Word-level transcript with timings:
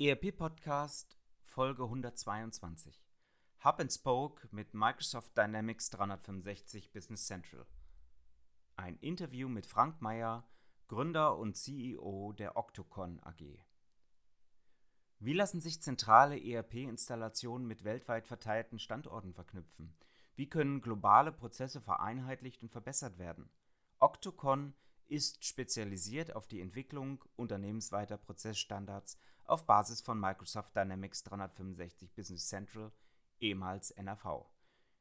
ERP 0.00 0.36
Podcast 0.36 1.16
Folge 1.44 1.84
122. 1.84 3.04
Hub 3.62 3.78
and 3.78 3.92
Spoke 3.92 4.48
mit 4.50 4.74
Microsoft 4.74 5.36
Dynamics 5.36 5.90
365 5.90 6.90
Business 6.92 7.26
Central. 7.26 7.66
Ein 8.76 8.96
Interview 8.96 9.48
mit 9.48 9.66
Frank 9.66 10.00
Meyer, 10.00 10.48
Gründer 10.88 11.36
und 11.36 11.56
CEO 11.56 12.32
der 12.32 12.56
Octocon 12.56 13.20
AG. 13.22 13.60
Wie 15.20 15.34
lassen 15.34 15.60
sich 15.60 15.82
zentrale 15.82 16.42
ERP-Installationen 16.42 17.68
mit 17.68 17.84
weltweit 17.84 18.26
verteilten 18.26 18.78
Standorten 18.78 19.34
verknüpfen? 19.34 19.94
Wie 20.34 20.48
können 20.48 20.80
globale 20.80 21.30
Prozesse 21.30 21.80
vereinheitlicht 21.80 22.62
und 22.62 22.72
verbessert 22.72 23.18
werden? 23.18 23.50
Octocon 24.00 24.74
ist 25.12 25.44
spezialisiert 25.44 26.34
auf 26.34 26.48
die 26.48 26.62
Entwicklung 26.62 27.22
unternehmensweiter 27.36 28.16
Prozessstandards 28.16 29.18
auf 29.44 29.66
Basis 29.66 30.00
von 30.00 30.18
Microsoft 30.18 30.74
Dynamics 30.74 31.22
365 31.24 32.14
Business 32.14 32.48
Central, 32.48 32.90
ehemals 33.38 33.90
NRV. 33.90 34.46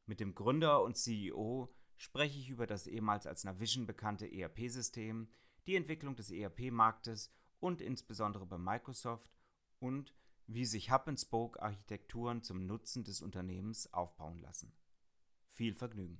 Mit 0.08 0.20
dem 0.20 0.36
Gründer 0.36 0.84
und 0.84 0.98
CEO 0.98 1.74
spreche 1.96 2.38
ich 2.38 2.50
über 2.50 2.68
das 2.68 2.88
ehemals 2.88 3.26
als 3.26 3.46
Navision 3.46 3.86
bekannte 3.86 4.30
ERP-System, 4.30 5.30
die 5.66 5.78
Entwicklung 5.78 6.18
des 6.18 6.30
ERP-Marktes 6.30 7.32
und 7.62 7.80
insbesondere 7.80 8.46
bei 8.46 8.58
Microsoft 8.58 9.32
und 9.80 10.14
wie 10.46 10.66
sich 10.66 10.92
Hub-and-Spoke-Architekturen 10.92 12.44
zum 12.44 12.68
Nutzen 12.68 13.06
des 13.06 13.22
Unternehmens 13.22 13.94
aufbauen 13.94 14.40
lassen. 14.40 14.74
Viel 15.48 15.74
Vergnügen! 15.74 16.20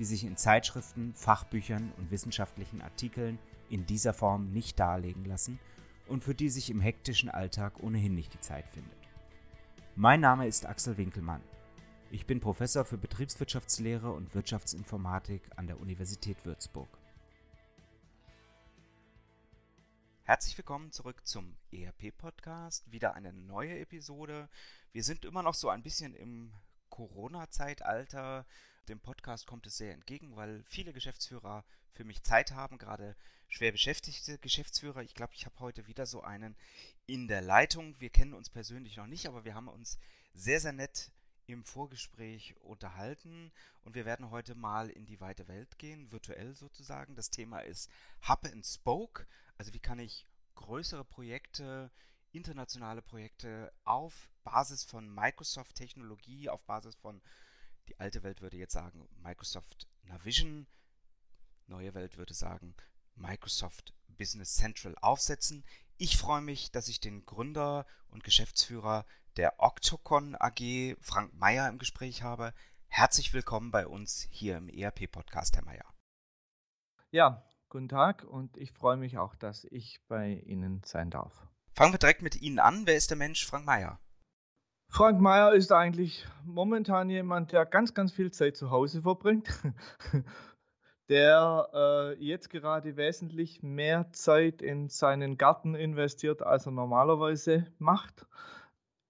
die 0.00 0.06
sich 0.06 0.24
in 0.24 0.38
Zeitschriften, 0.38 1.12
Fachbüchern 1.14 1.92
und 1.98 2.10
wissenschaftlichen 2.10 2.80
Artikeln 2.80 3.38
in 3.68 3.84
dieser 3.84 4.14
Form 4.14 4.50
nicht 4.50 4.80
darlegen 4.80 5.26
lassen 5.26 5.60
und 6.06 6.24
für 6.24 6.34
die 6.34 6.48
sich 6.48 6.70
im 6.70 6.80
hektischen 6.80 7.28
Alltag 7.28 7.82
ohnehin 7.82 8.14
nicht 8.14 8.32
die 8.32 8.40
Zeit 8.40 8.66
findet. 8.70 8.96
Mein 9.96 10.22
Name 10.22 10.46
ist 10.46 10.64
Axel 10.64 10.96
Winkelmann. 10.96 11.42
Ich 12.10 12.24
bin 12.24 12.40
Professor 12.40 12.86
für 12.86 12.96
Betriebswirtschaftslehre 12.96 14.10
und 14.10 14.34
Wirtschaftsinformatik 14.34 15.42
an 15.56 15.66
der 15.66 15.78
Universität 15.78 16.46
Würzburg. 16.46 16.88
Herzlich 20.22 20.56
willkommen 20.56 20.92
zurück 20.92 21.26
zum 21.26 21.58
ERP-Podcast. 21.72 22.90
Wieder 22.90 23.12
eine 23.12 23.34
neue 23.34 23.78
Episode. 23.78 24.48
Wir 24.92 25.04
sind 25.04 25.26
immer 25.26 25.42
noch 25.42 25.54
so 25.54 25.68
ein 25.68 25.82
bisschen 25.82 26.14
im 26.14 26.54
Corona-Zeitalter. 26.88 28.46
Dem 28.90 28.98
Podcast 28.98 29.46
kommt 29.46 29.68
es 29.68 29.76
sehr 29.76 29.94
entgegen, 29.94 30.34
weil 30.34 30.64
viele 30.64 30.92
Geschäftsführer 30.92 31.64
für 31.92 32.02
mich 32.02 32.24
Zeit 32.24 32.50
haben, 32.50 32.76
gerade 32.76 33.14
schwer 33.46 33.70
beschäftigte 33.70 34.36
Geschäftsführer. 34.38 35.04
Ich 35.04 35.14
glaube, 35.14 35.32
ich 35.36 35.46
habe 35.46 35.60
heute 35.60 35.86
wieder 35.86 36.06
so 36.06 36.22
einen 36.22 36.56
in 37.06 37.28
der 37.28 37.40
Leitung. 37.40 37.94
Wir 38.00 38.10
kennen 38.10 38.34
uns 38.34 38.50
persönlich 38.50 38.96
noch 38.96 39.06
nicht, 39.06 39.28
aber 39.28 39.44
wir 39.44 39.54
haben 39.54 39.68
uns 39.68 39.96
sehr, 40.34 40.58
sehr 40.58 40.72
nett 40.72 41.12
im 41.46 41.62
Vorgespräch 41.62 42.56
unterhalten 42.62 43.52
und 43.82 43.94
wir 43.94 44.06
werden 44.06 44.32
heute 44.32 44.56
mal 44.56 44.90
in 44.90 45.06
die 45.06 45.20
weite 45.20 45.46
Welt 45.46 45.78
gehen, 45.78 46.10
virtuell 46.10 46.56
sozusagen. 46.56 47.14
Das 47.14 47.30
Thema 47.30 47.60
ist 47.60 47.88
Hub 48.28 48.44
and 48.44 48.66
Spoke, 48.66 49.24
also 49.56 49.72
wie 49.72 49.78
kann 49.78 50.00
ich 50.00 50.26
größere 50.56 51.04
Projekte, 51.04 51.92
internationale 52.32 53.02
Projekte 53.02 53.72
auf 53.84 54.32
Basis 54.42 54.82
von 54.82 55.08
Microsoft-Technologie, 55.14 56.48
auf 56.48 56.64
Basis 56.64 56.96
von, 56.96 57.22
die 57.90 57.98
alte 57.98 58.22
Welt 58.22 58.40
würde 58.40 58.56
jetzt 58.56 58.72
sagen, 58.72 59.08
Microsoft 59.20 59.88
Navision, 60.04 60.68
neue 61.66 61.92
Welt 61.94 62.16
würde 62.18 62.34
sagen, 62.34 62.76
Microsoft 63.16 63.92
Business 64.06 64.54
Central 64.54 64.94
aufsetzen. 65.00 65.64
Ich 65.96 66.16
freue 66.16 66.40
mich, 66.40 66.70
dass 66.70 66.86
ich 66.86 67.00
den 67.00 67.26
Gründer 67.26 67.86
und 68.06 68.22
Geschäftsführer 68.22 69.06
der 69.36 69.54
Octocon 69.58 70.36
AG, 70.38 70.96
Frank 71.00 71.34
Meyer, 71.34 71.68
im 71.68 71.78
Gespräch 71.78 72.22
habe. 72.22 72.54
Herzlich 72.86 73.32
willkommen 73.32 73.72
bei 73.72 73.88
uns 73.88 74.28
hier 74.30 74.56
im 74.56 74.68
ERP-Podcast, 74.68 75.56
Herr 75.56 75.64
Meyer. 75.64 75.92
Ja, 77.10 77.44
guten 77.68 77.88
Tag 77.88 78.22
und 78.22 78.56
ich 78.56 78.70
freue 78.70 78.98
mich 78.98 79.18
auch, 79.18 79.34
dass 79.34 79.64
ich 79.64 80.00
bei 80.06 80.34
Ihnen 80.34 80.82
sein 80.84 81.10
darf. 81.10 81.48
Fangen 81.72 81.92
wir 81.92 81.98
direkt 81.98 82.22
mit 82.22 82.36
Ihnen 82.36 82.60
an. 82.60 82.86
Wer 82.86 82.96
ist 82.96 83.10
der 83.10 83.16
Mensch 83.16 83.44
Frank 83.44 83.66
Meyer? 83.66 83.98
Frank 84.92 85.20
Meyer 85.20 85.54
ist 85.54 85.70
eigentlich 85.70 86.26
momentan 86.44 87.08
jemand, 87.08 87.52
der 87.52 87.64
ganz, 87.64 87.94
ganz 87.94 88.10
viel 88.12 88.32
Zeit 88.32 88.56
zu 88.56 88.72
Hause 88.72 89.02
verbringt, 89.02 89.48
der 91.08 91.68
äh, 91.72 92.14
jetzt 92.24 92.50
gerade 92.50 92.96
wesentlich 92.96 93.62
mehr 93.62 94.10
Zeit 94.10 94.60
in 94.60 94.88
seinen 94.88 95.38
Garten 95.38 95.76
investiert, 95.76 96.42
als 96.42 96.66
er 96.66 96.72
normalerweise 96.72 97.68
macht. 97.78 98.26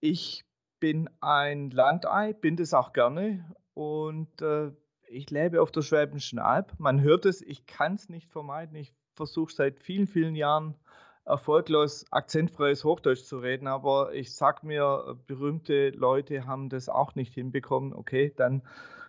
Ich 0.01 0.45
bin 0.81 1.09
ein 1.23 1.71
Landei, 1.71 2.35
bin 2.35 2.57
das 2.57 2.75
auch 2.75 2.93
gerne 2.93 3.51
und 3.73 4.43
äh, 4.43 4.73
ich 5.09 5.31
lebe 5.31 5.63
auf 5.63 5.73
der 5.73 5.83
Schwäbischen 5.83 6.39
Alb. 6.39 6.75
Man 6.79 7.01
hört 7.01 7.25
es, 7.25 7.41
ich 7.41 7.65
kann 7.65 7.95
es 7.95 8.11
nicht 8.11 8.31
vermeiden. 8.31 8.77
Ich 8.77 8.93
versuche 9.15 9.53
seit 9.53 9.81
vielen, 9.81 10.07
vielen 10.07 10.37
Jahren 10.37 10.77
erfolglos 11.25 12.05
akzentfreies 12.11 12.85
Hochdeutsch 12.85 13.25
zu 13.25 13.39
reden, 13.39 13.67
aber 13.67 14.15
ich 14.15 14.35
sag 14.35 14.65
mir, 14.65 15.19
berühmte 15.27 15.91
Leute 15.91 16.47
haben 16.47 16.69
das 16.69 16.89
auch 16.89 17.15
nicht 17.15 17.35
hinbekommen. 17.35 17.93
Okay, 17.93 18.33
dann 18.37 18.63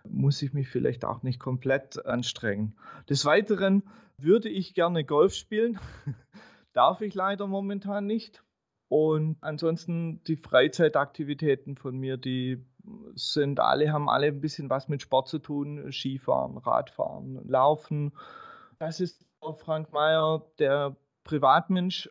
muss 0.07 0.41
ich 0.41 0.53
mich 0.53 0.67
vielleicht 0.67 1.05
auch 1.05 1.23
nicht 1.23 1.39
komplett 1.39 2.05
anstrengen. 2.05 2.75
Des 3.09 3.25
Weiteren 3.25 3.83
würde 4.17 4.49
ich 4.49 4.73
gerne 4.73 5.03
Golf 5.03 5.33
spielen, 5.33 5.79
darf 6.73 7.01
ich 7.01 7.13
leider 7.13 7.47
momentan 7.47 8.05
nicht. 8.05 8.43
Und 8.87 9.37
ansonsten 9.39 10.21
die 10.25 10.35
Freizeitaktivitäten 10.35 11.77
von 11.77 11.97
mir, 11.97 12.17
die 12.17 12.65
sind 13.15 13.59
alle, 13.59 13.93
haben 13.93 14.09
alle 14.09 14.27
ein 14.27 14.41
bisschen 14.41 14.69
was 14.69 14.89
mit 14.89 15.01
Sport 15.01 15.29
zu 15.29 15.39
tun. 15.39 15.91
Skifahren, 15.91 16.57
Radfahren, 16.57 17.47
Laufen. 17.47 18.11
Das 18.79 18.99
ist 18.99 19.25
Frank 19.59 19.93
Meyer, 19.93 20.45
der 20.59 20.97
Privatmensch. 21.31 22.09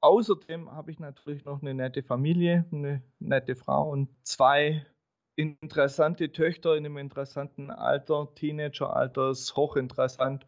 Außerdem 0.00 0.72
habe 0.72 0.90
ich 0.90 0.98
natürlich 0.98 1.44
noch 1.44 1.62
eine 1.62 1.72
nette 1.72 2.02
Familie, 2.02 2.66
eine 2.72 3.00
nette 3.20 3.54
Frau 3.54 3.88
und 3.88 4.08
zwei 4.24 4.84
interessante 5.36 6.32
Töchter 6.32 6.76
in 6.76 6.84
einem 6.84 6.98
interessanten 6.98 7.70
Alter, 7.70 8.28
Teenageralter, 8.34 9.30
ist 9.30 9.54
hochinteressant. 9.54 10.46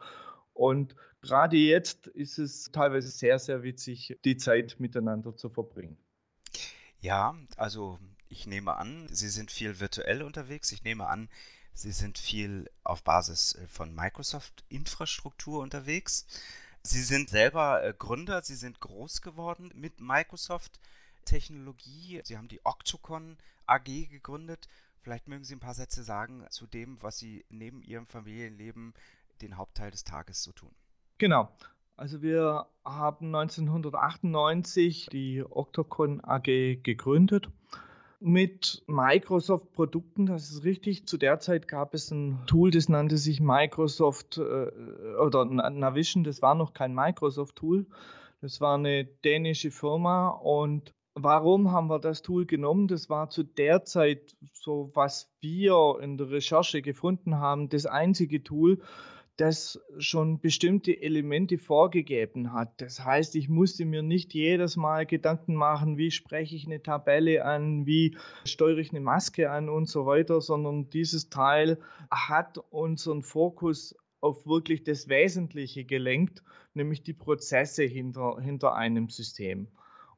Und 0.52 0.96
gerade 1.22 1.56
jetzt 1.56 2.08
ist 2.08 2.38
es 2.38 2.72
teilweise 2.72 3.08
sehr, 3.08 3.38
sehr 3.38 3.62
witzig, 3.62 4.18
die 4.24 4.36
Zeit 4.36 4.80
miteinander 4.80 5.36
zu 5.36 5.48
verbringen. 5.48 5.96
Ja, 7.00 7.36
also 7.56 8.00
ich 8.28 8.48
nehme 8.48 8.76
an, 8.76 9.06
Sie 9.12 9.28
sind 9.28 9.52
viel 9.52 9.78
virtuell 9.78 10.22
unterwegs. 10.22 10.72
Ich 10.72 10.82
nehme 10.82 11.06
an, 11.06 11.28
Sie 11.72 11.92
sind 11.92 12.18
viel 12.18 12.68
auf 12.82 13.04
Basis 13.04 13.54
äh, 13.54 13.68
von 13.68 13.94
Microsoft-Infrastruktur 13.94 15.60
unterwegs. 15.60 16.26
Sie 16.88 17.02
sind 17.02 17.28
selber 17.28 17.84
äh, 17.84 17.92
Gründer, 17.92 18.40
Sie 18.40 18.54
sind 18.54 18.80
groß 18.80 19.20
geworden 19.20 19.70
mit 19.74 20.00
Microsoft-Technologie. 20.00 22.22
Sie 22.24 22.38
haben 22.38 22.48
die 22.48 22.64
Octocon 22.64 23.36
AG 23.66 23.84
gegründet. 23.84 24.70
Vielleicht 25.02 25.28
mögen 25.28 25.44
Sie 25.44 25.54
ein 25.54 25.60
paar 25.60 25.74
Sätze 25.74 26.02
sagen 26.02 26.46
zu 26.48 26.66
dem, 26.66 26.96
was 27.02 27.18
Sie 27.18 27.44
neben 27.50 27.82
Ihrem 27.82 28.06
Familienleben 28.06 28.94
den 29.42 29.58
Hauptteil 29.58 29.90
des 29.90 30.04
Tages 30.04 30.42
so 30.42 30.52
tun. 30.52 30.74
Genau. 31.18 31.54
Also 31.98 32.22
wir 32.22 32.66
haben 32.86 33.34
1998 33.34 35.08
die 35.12 35.44
Octocon 35.44 36.24
AG 36.24 36.78
gegründet 36.82 37.50
mit 38.20 38.82
Microsoft-Produkten. 38.86 40.26
Das 40.26 40.50
ist 40.50 40.64
richtig. 40.64 41.06
Zu 41.06 41.18
der 41.18 41.40
Zeit 41.40 41.68
gab 41.68 41.94
es 41.94 42.10
ein 42.10 42.42
Tool, 42.46 42.70
das 42.70 42.88
nannte 42.88 43.16
sich 43.16 43.40
Microsoft 43.40 44.38
äh, 44.38 44.70
oder 45.20 45.44
Navision. 45.44 46.24
Das 46.24 46.42
war 46.42 46.54
noch 46.54 46.72
kein 46.72 46.94
Microsoft-Tool. 46.94 47.86
Das 48.40 48.60
war 48.60 48.76
eine 48.76 49.04
dänische 49.04 49.70
Firma 49.70 50.28
und 50.28 50.92
Warum 51.20 51.72
haben 51.72 51.88
wir 51.90 51.98
das 51.98 52.22
Tool 52.22 52.46
genommen? 52.46 52.86
Das 52.86 53.10
war 53.10 53.28
zu 53.28 53.42
der 53.42 53.84
Zeit 53.84 54.36
so, 54.52 54.92
was 54.94 55.32
wir 55.40 55.98
in 56.00 56.16
der 56.16 56.30
Recherche 56.30 56.80
gefunden 56.80 57.38
haben, 57.38 57.68
das 57.68 57.86
einzige 57.86 58.44
Tool, 58.44 58.78
das 59.38 59.80
schon 59.98 60.40
bestimmte 60.40 61.00
Elemente 61.00 61.58
vorgegeben 61.58 62.52
hat. 62.52 62.80
Das 62.80 63.04
heißt, 63.04 63.36
ich 63.36 63.48
musste 63.48 63.84
mir 63.84 64.02
nicht 64.02 64.34
jedes 64.34 64.76
Mal 64.76 65.06
Gedanken 65.06 65.54
machen, 65.54 65.96
wie 65.96 66.10
spreche 66.10 66.56
ich 66.56 66.66
eine 66.66 66.82
Tabelle 66.82 67.44
an, 67.44 67.86
wie 67.86 68.16
steuere 68.44 68.78
ich 68.78 68.90
eine 68.90 69.00
Maske 69.00 69.50
an 69.50 69.68
und 69.68 69.88
so 69.88 70.06
weiter, 70.06 70.40
sondern 70.40 70.90
dieses 70.90 71.30
Teil 71.30 71.78
hat 72.10 72.58
unseren 72.70 73.22
Fokus 73.22 73.96
auf 74.20 74.44
wirklich 74.44 74.82
das 74.82 75.08
Wesentliche 75.08 75.84
gelenkt, 75.84 76.42
nämlich 76.74 77.04
die 77.04 77.14
Prozesse 77.14 77.84
hinter, 77.84 78.40
hinter 78.40 78.74
einem 78.74 79.08
System. 79.08 79.68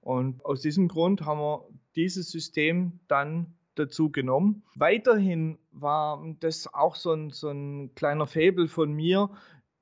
Und 0.01 0.43
aus 0.47 0.63
diesem 0.63 0.89
Grund 0.89 1.27
haben 1.27 1.41
wir 1.41 1.69
dieses 1.95 2.31
System 2.31 3.01
dann 3.07 3.55
dazu 3.81 4.11
genommen. 4.11 4.63
Weiterhin 4.75 5.59
war 5.73 6.23
das 6.41 6.73
auch 6.73 6.95
so 6.95 7.13
ein, 7.13 7.31
so 7.31 7.49
ein 7.49 7.95
kleiner 7.95 8.27
Faible 8.27 8.69
von 8.69 8.93
mir. 8.93 9.31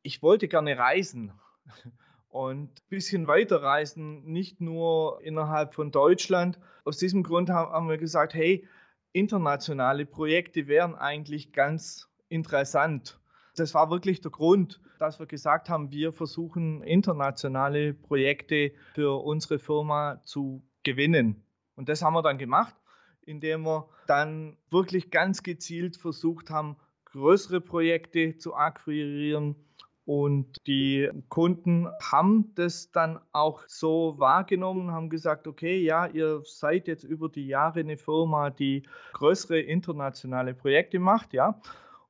Ich 0.02 0.22
wollte 0.22 0.48
gerne 0.48 0.78
reisen 0.78 1.32
und 2.28 2.70
ein 2.70 2.88
bisschen 2.88 3.26
weiter 3.26 3.62
reisen, 3.62 4.24
nicht 4.24 4.60
nur 4.60 5.20
innerhalb 5.22 5.74
von 5.74 5.90
Deutschland. 5.90 6.58
Aus 6.84 6.98
diesem 6.98 7.22
Grund 7.22 7.50
haben 7.50 7.88
wir 7.88 7.98
gesagt, 7.98 8.34
hey, 8.34 8.66
internationale 9.12 10.06
Projekte 10.06 10.68
wären 10.68 10.94
eigentlich 10.94 11.52
ganz 11.52 12.08
interessant. 12.28 13.18
Das 13.56 13.74
war 13.74 13.90
wirklich 13.90 14.20
der 14.20 14.30
Grund, 14.30 14.80
dass 14.98 15.18
wir 15.18 15.26
gesagt 15.26 15.68
haben, 15.68 15.90
wir 15.90 16.12
versuchen 16.12 16.82
internationale 16.82 17.94
Projekte 17.94 18.72
für 18.94 19.22
unsere 19.24 19.58
Firma 19.58 20.22
zu 20.22 20.62
gewinnen. 20.84 21.42
Und 21.74 21.88
das 21.88 22.02
haben 22.02 22.14
wir 22.14 22.22
dann 22.22 22.38
gemacht 22.38 22.76
indem 23.28 23.62
wir 23.62 23.88
dann 24.06 24.56
wirklich 24.70 25.10
ganz 25.10 25.42
gezielt 25.42 25.96
versucht 25.96 26.50
haben, 26.50 26.76
größere 27.04 27.60
Projekte 27.60 28.36
zu 28.38 28.54
akquirieren. 28.54 29.54
Und 30.04 30.56
die 30.66 31.10
Kunden 31.28 31.86
haben 32.02 32.54
das 32.54 32.90
dann 32.92 33.20
auch 33.32 33.64
so 33.66 34.14
wahrgenommen, 34.16 34.90
haben 34.90 35.10
gesagt, 35.10 35.46
okay, 35.46 35.78
ja, 35.78 36.06
ihr 36.06 36.40
seid 36.44 36.88
jetzt 36.88 37.04
über 37.04 37.28
die 37.28 37.46
Jahre 37.46 37.80
eine 37.80 37.98
Firma, 37.98 38.48
die 38.48 38.88
größere 39.12 39.60
internationale 39.60 40.54
Projekte 40.54 40.98
macht, 40.98 41.34
ja. 41.34 41.60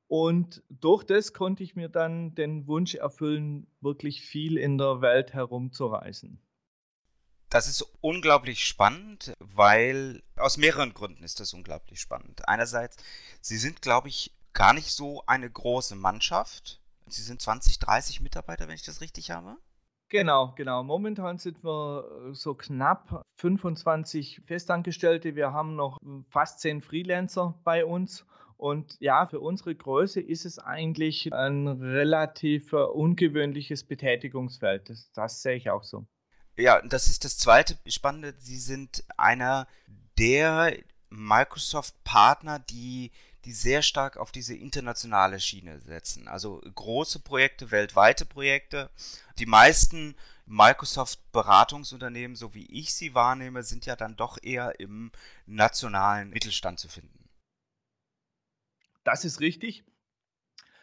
Und 0.07 0.63
durch 0.69 1.03
das 1.03 1.33
konnte 1.33 1.61
ich 1.61 1.75
mir 1.75 1.89
dann 1.89 2.33
den 2.35 2.67
Wunsch 2.67 2.95
erfüllen, 2.95 3.67
wirklich 3.81 4.21
viel 4.21 4.57
in 4.57 4.77
der 4.77 5.01
Welt 5.01 5.33
herumzureisen. 5.33 6.39
Das 7.49 7.67
ist 7.67 7.81
unglaublich 8.01 8.63
spannend, 8.63 9.33
weil 9.39 10.21
aus 10.35 10.57
mehreren 10.57 10.93
Gründen 10.93 11.23
ist 11.23 11.39
das 11.39 11.53
unglaublich 11.53 11.99
spannend. 11.99 12.47
Einerseits, 12.47 12.97
Sie 13.41 13.57
sind, 13.57 13.81
glaube 13.81 14.07
ich, 14.07 14.35
gar 14.53 14.73
nicht 14.73 14.91
so 14.91 15.23
eine 15.25 15.49
große 15.49 15.95
Mannschaft. 15.95 16.79
Sie 17.07 17.23
sind 17.23 17.41
20, 17.41 17.79
30 17.79 18.21
Mitarbeiter, 18.21 18.67
wenn 18.67 18.75
ich 18.75 18.83
das 18.83 19.01
richtig 19.01 19.31
habe. 19.31 19.57
Genau, 20.09 20.53
genau. 20.55 20.83
Momentan 20.83 21.37
sind 21.37 21.63
wir 21.63 22.29
äh, 22.29 22.33
so 22.33 22.55
knapp 22.55 23.21
25 23.37 24.41
Festangestellte. 24.45 25.35
Wir 25.35 25.53
haben 25.53 25.75
noch 25.75 25.97
fast 26.29 26.59
10 26.61 26.81
Freelancer 26.81 27.59
bei 27.63 27.85
uns. 27.85 28.25
Und 28.57 28.97
ja, 28.99 29.25
für 29.25 29.39
unsere 29.39 29.73
Größe 29.73 30.19
ist 30.19 30.45
es 30.45 30.59
eigentlich 30.59 31.31
ein 31.33 31.67
relativ 31.67 32.73
äh, 32.73 32.77
ungewöhnliches 32.77 33.83
Betätigungsfeld. 33.85 34.89
Das, 34.89 35.11
das 35.13 35.41
sehe 35.41 35.55
ich 35.55 35.69
auch 35.69 35.83
so. 35.83 36.05
Ja, 36.59 36.81
das 36.81 37.07
ist 37.07 37.23
das 37.23 37.37
zweite 37.37 37.77
Spannende. 37.87 38.35
Sie 38.37 38.57
sind 38.57 39.05
einer 39.15 39.65
der 40.17 40.77
Microsoft-Partner, 41.09 42.59
die, 42.59 43.11
die 43.45 43.53
sehr 43.53 43.81
stark 43.81 44.17
auf 44.17 44.33
diese 44.33 44.55
internationale 44.55 45.39
Schiene 45.39 45.79
setzen. 45.79 46.27
Also 46.27 46.59
große 46.75 47.19
Projekte, 47.19 47.71
weltweite 47.71 48.25
Projekte. 48.25 48.89
Die 49.37 49.45
meisten 49.45 50.15
Microsoft-Beratungsunternehmen, 50.47 52.35
so 52.35 52.53
wie 52.53 52.65
ich 52.65 52.93
sie 52.93 53.15
wahrnehme, 53.15 53.63
sind 53.63 53.85
ja 53.85 53.95
dann 53.95 54.17
doch 54.17 54.37
eher 54.41 54.81
im 54.81 55.13
nationalen 55.45 56.29
Mittelstand 56.29 56.77
zu 56.77 56.89
finden. 56.89 57.29
Das 59.05 59.23
ist 59.23 59.39
richtig. 59.39 59.85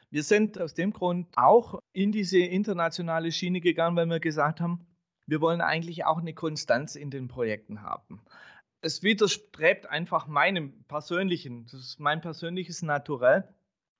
Wir 0.08 0.23
sind 0.23 0.58
aus 0.58 0.73
dem 0.73 0.93
Grund 0.94 1.28
auch 1.37 1.81
in 1.93 2.12
diese 2.12 2.38
internationale 2.38 3.31
Schiene 3.31 3.61
gegangen, 3.61 3.96
weil 3.96 4.06
wir 4.06 4.20
gesagt 4.20 4.62
haben, 4.62 4.86
wir 5.26 5.40
wollen 5.40 5.61
eigentlich 5.61 6.05
auch 6.05 6.19
eine 6.19 6.34
Konstanz 6.34 6.96
in 6.96 7.11
den 7.11 7.28
Projekten 7.28 7.82
haben. 7.82 8.20
Es 8.81 9.02
widerstrebt 9.02 9.90
einfach 9.90 10.26
meinem 10.26 10.84
persönlichen, 10.84 11.64
das 11.64 11.75
ist 11.75 12.00
mein 12.00 12.20
persönliches 12.20 12.82
Naturell, 12.82 13.49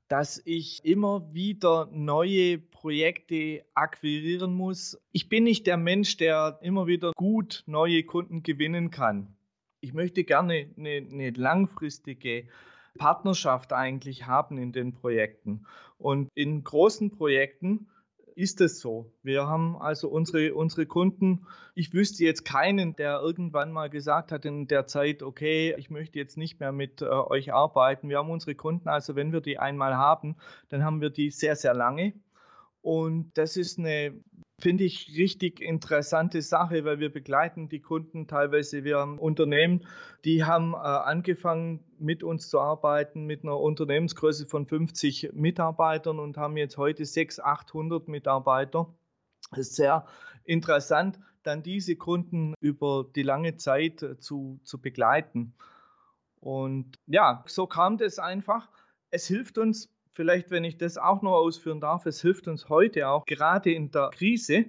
dass 0.09 0.41
ich 0.45 0.85
immer 0.85 1.35
wieder 1.35 1.89
neue 1.91 2.59
Projekte 2.59 3.65
akquirieren 3.75 4.55
muss. 4.55 5.01
Ich 5.11 5.29
bin 5.29 5.45
nicht 5.45 5.67
der 5.67 5.77
Mensch, 5.77 6.17
der 6.17 6.59
immer 6.63 6.87
wieder 6.87 7.13
gut 7.17 7.65
neue 7.67 8.05
Kunden 8.05 8.45
gewinnen 8.45 8.91
kann. 8.91 9.35
Ich 9.81 9.93
möchte 9.93 10.23
gerne 10.23 10.71
eine, 10.77 11.07
eine 11.11 11.31
langfristige 11.31 12.49
Partnerschaft 12.97 13.73
eigentlich 13.73 14.27
haben 14.27 14.59
in 14.59 14.73
den 14.73 14.95
Projekten. 14.95 15.67
Und 15.99 16.29
in 16.35 16.63
großen 16.63 17.11
Projekten 17.11 17.89
ist 18.37 18.61
es 18.61 18.81
so. 18.81 19.11
Wir 19.23 19.47
haben 19.47 19.77
also 19.81 20.09
unsere, 20.09 20.55
unsere 20.55 20.85
Kunden, 20.87 21.47
ich 21.75 21.95
wüsste 21.95 22.23
jetzt 22.23 22.45
keinen, 22.45 22.95
der 22.95 23.19
irgendwann 23.19 23.73
mal 23.73 23.89
gesagt 23.89 24.31
hat 24.31 24.45
in 24.45 24.69
der 24.69 24.87
Zeit, 24.87 25.23
okay, 25.23 25.75
ich 25.79 25.89
möchte 25.89 26.19
jetzt 26.19 26.37
nicht 26.37 26.61
mehr 26.61 26.71
mit 26.71 27.01
äh, 27.01 27.07
euch 27.07 27.55
arbeiten. 27.55 28.11
Wir 28.11 28.19
haben 28.19 28.31
unsere 28.31 28.55
Kunden, 28.55 28.89
also 28.89 29.17
wenn 29.17 29.33
wir 29.33 29.41
die 29.41 29.59
einmal 29.59 29.97
haben, 29.97 30.37
dann 30.69 30.85
haben 30.85 31.01
wir 31.01 31.09
die 31.09 31.31
sehr, 31.31 31.57
sehr 31.57 31.73
lange. 31.73 32.13
Und 32.83 33.37
das 33.39 33.57
ist 33.57 33.79
eine 33.79 34.15
finde 34.59 34.85
ich 34.85 35.17
richtig 35.17 35.61
interessante 35.61 36.41
Sache, 36.41 36.85
weil 36.85 36.99
wir 36.99 37.13
begleiten 37.13 37.69
die 37.69 37.81
Kunden 37.81 38.27
teilweise. 38.27 38.85
Wir 38.85 38.99
haben 38.99 39.19
Unternehmen, 39.19 39.87
die 40.25 40.45
haben 40.45 40.73
äh, 40.73 40.77
angefangen 40.77 41.85
mit 41.99 42.23
uns 42.23 42.49
zu 42.49 42.61
arbeiten 42.61 43.27
mit 43.27 43.43
einer 43.43 43.59
Unternehmensgröße 43.59 44.47
von 44.47 44.67
50 44.67 45.31
Mitarbeitern 45.35 46.19
und 46.19 46.37
haben 46.39 46.57
jetzt 46.57 46.79
heute 46.79 47.05
600, 47.05 47.47
800 47.47 48.09
Mitarbeiter. 48.09 48.95
Das 49.51 49.61
ist 49.61 49.77
sehr 49.77 50.07
interessant, 50.45 51.19
dann 51.43 51.63
diese 51.63 51.97
Kunden 51.97 52.55
über 52.61 53.07
die 53.15 53.23
lange 53.23 53.57
Zeit 53.57 54.03
äh, 54.03 54.19
zu, 54.19 54.59
zu 54.65 54.81
begleiten. 54.81 55.55
Und 56.41 56.97
ja, 57.07 57.45
so 57.47 57.67
kam 57.67 57.99
das 57.99 58.19
einfach. 58.19 58.71
Es 59.11 59.27
hilft 59.27 59.59
uns 59.59 59.91
vielleicht, 60.17 60.51
wenn 60.51 60.65
ich 60.65 60.79
das 60.79 60.97
auch 60.99 61.23
noch 61.23 61.35
ausführen 61.35 61.81
darf, 61.81 62.07
es 62.07 62.23
hilft 62.23 62.49
uns 62.49 62.69
heute 62.69 63.09
auch, 63.09 63.25
gerade 63.27 63.71
in 63.73 63.91
der 63.91 64.11
Krise, 64.13 64.65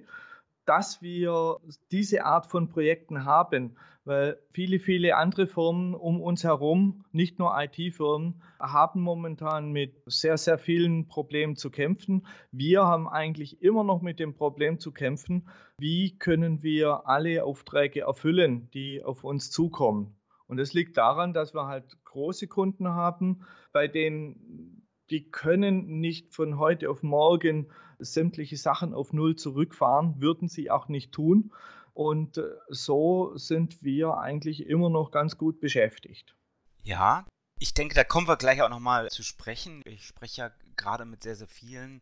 dass 0.66 1.00
wir 1.00 1.56
diese 1.90 2.26
Art 2.26 2.46
von 2.46 2.68
Projekten 2.68 3.24
haben, 3.24 3.76
weil 4.04 4.38
viele, 4.52 4.78
viele 4.78 5.16
andere 5.16 5.46
Firmen 5.46 5.94
um 5.94 6.20
uns 6.20 6.44
herum, 6.44 7.04
nicht 7.12 7.38
nur 7.38 7.54
IT-Firmen, 7.58 8.42
haben 8.60 9.00
momentan 9.00 9.72
mit 9.72 10.02
sehr, 10.06 10.36
sehr 10.36 10.58
vielen 10.58 11.08
Problemen 11.08 11.56
zu 11.56 11.70
kämpfen. 11.70 12.26
Wir 12.52 12.84
haben 12.84 13.08
eigentlich 13.08 13.62
immer 13.62 13.84
noch 13.84 14.02
mit 14.02 14.18
dem 14.18 14.34
Problem 14.34 14.78
zu 14.78 14.92
kämpfen, 14.92 15.48
wie 15.78 16.18
können 16.18 16.62
wir 16.62 17.06
alle 17.06 17.44
Aufträge 17.44 18.02
erfüllen, 18.02 18.70
die 18.72 19.02
auf 19.02 19.24
uns 19.24 19.50
zukommen. 19.50 20.14
Und 20.46 20.58
es 20.58 20.74
liegt 20.74 20.96
daran, 20.96 21.32
dass 21.32 21.54
wir 21.54 21.66
halt 21.66 22.02
große 22.04 22.46
Kunden 22.48 22.88
haben, 22.88 23.44
bei 23.72 23.88
denen 23.88 24.77
die 25.10 25.30
können 25.30 26.00
nicht 26.00 26.32
von 26.32 26.58
heute 26.58 26.90
auf 26.90 27.02
morgen 27.02 27.68
sämtliche 27.98 28.56
Sachen 28.56 28.94
auf 28.94 29.12
Null 29.12 29.36
zurückfahren, 29.36 30.20
würden 30.20 30.48
sie 30.48 30.70
auch 30.70 30.88
nicht 30.88 31.12
tun. 31.12 31.52
Und 31.94 32.38
äh, 32.38 32.44
so 32.68 33.36
sind 33.36 33.82
wir 33.82 34.18
eigentlich 34.18 34.66
immer 34.66 34.88
noch 34.88 35.10
ganz 35.10 35.36
gut 35.36 35.60
beschäftigt. 35.60 36.36
Ja, 36.84 37.26
ich 37.58 37.74
denke, 37.74 37.94
da 37.94 38.04
kommen 38.04 38.28
wir 38.28 38.36
gleich 38.36 38.62
auch 38.62 38.68
nochmal 38.68 39.08
zu 39.08 39.24
sprechen. 39.24 39.82
Ich 39.84 40.06
spreche 40.06 40.42
ja 40.42 40.50
gerade 40.76 41.04
mit 41.04 41.24
sehr, 41.24 41.34
sehr 41.34 41.48
vielen 41.48 42.00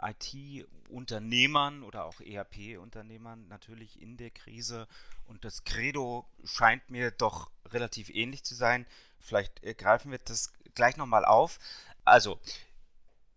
IT-Unternehmern 0.00 1.82
oder 1.82 2.04
auch 2.04 2.20
ERP-Unternehmern 2.20 3.48
natürlich 3.48 4.00
in 4.00 4.16
der 4.16 4.30
Krise. 4.30 4.86
Und 5.26 5.44
das 5.44 5.64
Credo 5.64 6.24
scheint 6.44 6.88
mir 6.90 7.10
doch 7.10 7.50
relativ 7.66 8.10
ähnlich 8.10 8.44
zu 8.44 8.54
sein. 8.54 8.86
Vielleicht 9.18 9.62
äh, 9.64 9.74
greifen 9.74 10.10
wir 10.10 10.18
das 10.18 10.52
gleich 10.74 10.96
nochmal 10.96 11.24
auf. 11.24 11.58
Also, 12.04 12.40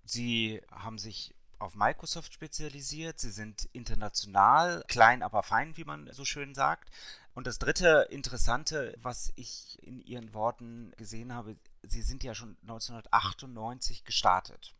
sie 0.03 0.61
haben 0.71 0.97
sich 0.97 1.35
auf 1.59 1.75
Microsoft 1.75 2.33
spezialisiert, 2.33 3.19
sie 3.19 3.31
sind 3.31 3.69
international, 3.71 4.83
klein 4.87 5.23
aber 5.23 5.43
fein, 5.43 5.77
wie 5.77 5.85
man 5.85 6.11
so 6.11 6.25
schön 6.25 6.53
sagt. 6.53 6.89
Und 7.33 7.47
das 7.47 7.59
dritte 7.59 8.07
Interessante, 8.11 8.95
was 9.01 9.33
ich 9.35 9.77
in 9.83 9.99
Ihren 9.99 10.33
Worten 10.33 10.93
gesehen 10.95 11.33
habe, 11.33 11.57
Sie 11.83 12.01
sind 12.01 12.23
ja 12.23 12.33
schon 12.33 12.57
1998 12.61 14.05
gestartet. 14.05 14.73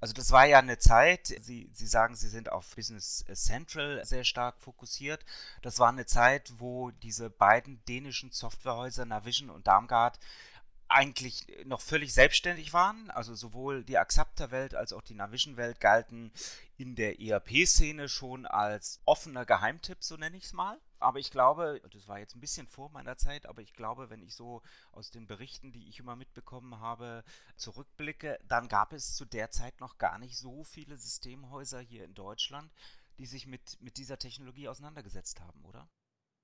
Also 0.00 0.12
das 0.12 0.32
war 0.32 0.44
ja 0.44 0.58
eine 0.58 0.78
Zeit, 0.78 1.28
Sie, 1.28 1.70
Sie 1.72 1.86
sagen, 1.86 2.16
Sie 2.16 2.28
sind 2.28 2.50
auf 2.50 2.74
Business 2.74 3.24
Central 3.34 4.04
sehr 4.04 4.24
stark 4.24 4.60
fokussiert. 4.60 5.24
Das 5.62 5.78
war 5.78 5.88
eine 5.88 6.04
Zeit, 6.04 6.52
wo 6.58 6.90
diese 6.90 7.30
beiden 7.30 7.82
dänischen 7.84 8.32
Softwarehäuser 8.32 9.04
Navision 9.04 9.48
und 9.48 9.68
Darmgard 9.68 10.18
eigentlich 10.90 11.46
noch 11.64 11.80
völlig 11.80 12.12
selbstständig 12.12 12.72
waren. 12.72 13.10
Also 13.10 13.34
sowohl 13.34 13.84
die 13.84 13.96
Axapta-Welt 13.96 14.74
als 14.74 14.92
auch 14.92 15.02
die 15.02 15.14
Navision-Welt 15.14 15.80
galten 15.80 16.32
in 16.76 16.96
der 16.96 17.20
ERP-Szene 17.20 18.08
schon 18.08 18.44
als 18.44 19.00
offener 19.04 19.46
Geheimtipp, 19.46 20.02
so 20.02 20.16
nenne 20.16 20.36
ich 20.36 20.44
es 20.44 20.52
mal. 20.52 20.80
Aber 20.98 21.18
ich 21.18 21.30
glaube, 21.30 21.80
das 21.92 22.08
war 22.08 22.18
jetzt 22.18 22.34
ein 22.34 22.40
bisschen 22.40 22.66
vor 22.66 22.90
meiner 22.90 23.16
Zeit, 23.16 23.46
aber 23.46 23.62
ich 23.62 23.72
glaube, 23.72 24.10
wenn 24.10 24.22
ich 24.22 24.34
so 24.34 24.62
aus 24.92 25.10
den 25.10 25.26
Berichten, 25.26 25.72
die 25.72 25.88
ich 25.88 25.98
immer 26.00 26.16
mitbekommen 26.16 26.80
habe, 26.80 27.24
zurückblicke, 27.56 28.38
dann 28.48 28.68
gab 28.68 28.92
es 28.92 29.14
zu 29.14 29.24
der 29.24 29.50
Zeit 29.50 29.80
noch 29.80 29.96
gar 29.96 30.18
nicht 30.18 30.36
so 30.36 30.64
viele 30.64 30.98
Systemhäuser 30.98 31.80
hier 31.80 32.04
in 32.04 32.14
Deutschland, 32.14 32.70
die 33.18 33.26
sich 33.26 33.46
mit, 33.46 33.80
mit 33.80 33.96
dieser 33.96 34.18
Technologie 34.18 34.68
auseinandergesetzt 34.68 35.40
haben, 35.40 35.64
oder? 35.64 35.88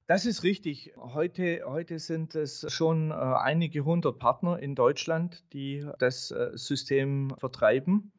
Das 0.09 0.25
ist 0.25 0.45
richtig. 0.45 0.93
Heute, 0.97 1.63
heute 1.67 1.99
sind 1.99 2.37
es 2.37 2.65
schon 2.73 3.11
äh, 3.11 3.15
einige 3.15 3.85
hundert 3.85 4.21
Partner 4.21 4.57
in 4.61 4.77
Deutschland, 4.77 5.43
die 5.53 5.85
das 5.99 6.31
äh, 6.31 6.51
System 6.55 7.35
vertreiben. 7.39 8.13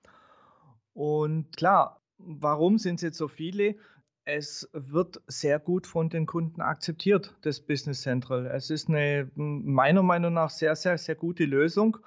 Und 0.94 1.56
klar, 1.56 2.02
warum 2.18 2.78
sind 2.78 2.96
es 2.96 3.04
jetzt 3.04 3.18
so 3.18 3.30
viele? 3.30 3.78
Es 4.26 4.70
wird 4.74 5.22
sehr 5.28 5.60
gut 5.60 5.88
von 5.88 6.10
den 6.10 6.26
Kunden 6.26 6.60
akzeptiert, 6.60 7.38
das 7.44 7.62
Business 7.62 8.02
Central. 8.02 8.48
Es 8.48 8.70
ist 8.70 8.90
eine 8.90 9.32
meiner 9.36 10.04
Meinung 10.04 10.34
nach 10.34 10.50
sehr, 10.50 10.76
sehr, 10.76 10.98
sehr 10.98 11.16
gute 11.16 11.46
Lösung, 11.46 12.00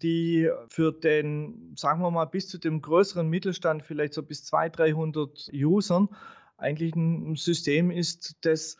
die 0.00 0.50
für 0.68 0.92
den, 0.92 1.74
sagen 1.76 2.00
wir 2.00 2.10
mal, 2.10 2.24
bis 2.24 2.48
zu 2.48 2.56
dem 2.56 2.80
größeren 2.80 3.28
Mittelstand, 3.28 3.82
vielleicht 3.82 4.14
so 4.14 4.22
bis 4.22 4.44
200, 4.44 4.78
300 4.78 5.50
Usern, 5.52 6.08
eigentlich 6.56 6.96
ein 6.96 7.36
System 7.36 7.90
ist, 7.90 8.38
das 8.40 8.78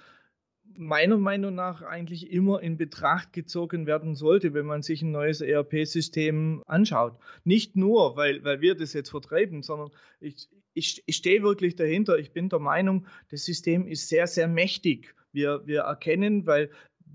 meiner 0.79 1.17
Meinung 1.17 1.55
nach 1.55 1.83
eigentlich 1.83 2.31
immer 2.31 2.61
in 2.61 2.77
Betracht 2.77 3.33
gezogen 3.33 3.87
werden 3.87 4.15
sollte, 4.15 4.55
wenn 4.55 4.67
man 4.67 4.83
sich 4.83 5.03
ein 5.03 5.11
neues 5.11 5.41
ERP-System 5.41 6.63
anschaut. 6.67 7.19
Nicht 7.45 7.77
nur, 7.77 8.17
weil, 8.17 8.45
weil 8.45 8.61
wir 8.61 8.75
das 8.75 8.93
jetzt 8.93 9.11
vertreiben, 9.11 9.63
sondern 9.63 9.91
ich, 10.21 10.49
ich, 10.75 11.03
ich 11.07 11.17
stehe 11.17 11.43
wirklich 11.43 11.77
dahinter. 11.77 12.19
Ich 12.19 12.33
bin 12.33 12.49
der 12.49 12.59
Meinung, 12.59 13.07
das 13.31 13.45
System 13.45 13.87
ist 13.87 14.09
sehr, 14.09 14.27
sehr 14.27 14.49
mächtig. 14.49 15.15
Wir, 15.33 15.67
wir 15.67 15.83
erkennen, 15.83 16.47
weil 16.47 16.71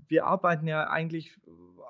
wir 0.08 0.26
arbeiten 0.26 0.66
ja 0.66 0.88
eigentlich 0.88 1.36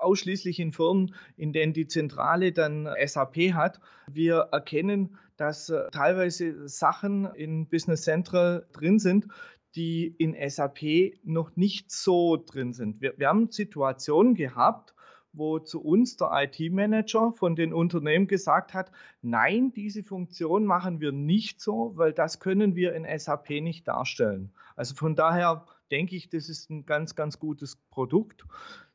ausschließlich 0.03 0.59
in 0.59 0.73
Firmen, 0.73 1.15
in 1.37 1.53
denen 1.53 1.73
die 1.73 1.87
Zentrale 1.87 2.53
dann 2.53 2.89
SAP 3.05 3.53
hat. 3.55 3.81
Wir 4.11 4.49
erkennen, 4.53 5.17
dass 5.37 5.71
äh, 5.71 5.89
teilweise 5.91 6.69
Sachen 6.69 7.27
in 7.35 7.67
Business 7.69 8.03
Central 8.03 8.67
drin 8.73 8.99
sind, 8.99 9.27
die 9.75 10.15
in 10.19 10.37
SAP 10.49 11.15
noch 11.25 11.57
nicht 11.57 11.91
so 11.91 12.37
drin 12.37 12.73
sind. 12.73 13.01
Wir, 13.01 13.15
wir 13.19 13.29
haben 13.29 13.51
Situationen 13.51 14.35
gehabt, 14.35 14.95
wo 15.33 15.59
zu 15.59 15.83
uns 15.83 16.17
der 16.17 16.31
IT-Manager 16.33 17.33
von 17.33 17.57
den 17.57 17.73
Unternehmen 17.73 18.27
gesagt 18.27 18.75
hat, 18.75 18.93
nein, 19.23 19.73
diese 19.73 20.03
Funktion 20.03 20.67
machen 20.67 21.01
wir 21.01 21.13
nicht 21.13 21.61
so, 21.61 21.93
weil 21.97 22.13
das 22.13 22.39
können 22.39 22.77
wir 22.77 22.95
in 22.95 23.07
SAP 23.19 23.51
nicht 23.51 23.89
darstellen. 23.89 24.53
Also 24.77 24.95
von 24.95 25.15
daher 25.15 25.67
denke 25.91 26.17
ich, 26.17 26.29
das 26.29 26.49
ist 26.49 26.71
ein 26.71 26.85
ganz, 26.85 27.15
ganz 27.15 27.39
gutes 27.39 27.77
Produkt. 27.91 28.45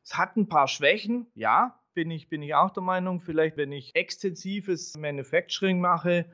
Es 0.04 0.16
hat 0.16 0.36
ein 0.36 0.48
paar 0.48 0.68
Schwächen, 0.68 1.26
ja, 1.34 1.80
bin 1.94 2.10
ich, 2.10 2.28
bin 2.28 2.42
ich 2.42 2.54
auch 2.54 2.70
der 2.70 2.82
Meinung. 2.82 3.20
Vielleicht, 3.20 3.56
wenn 3.56 3.72
ich 3.72 3.96
extensives 3.96 4.96
Manufacturing 4.96 5.80
mache, 5.80 6.26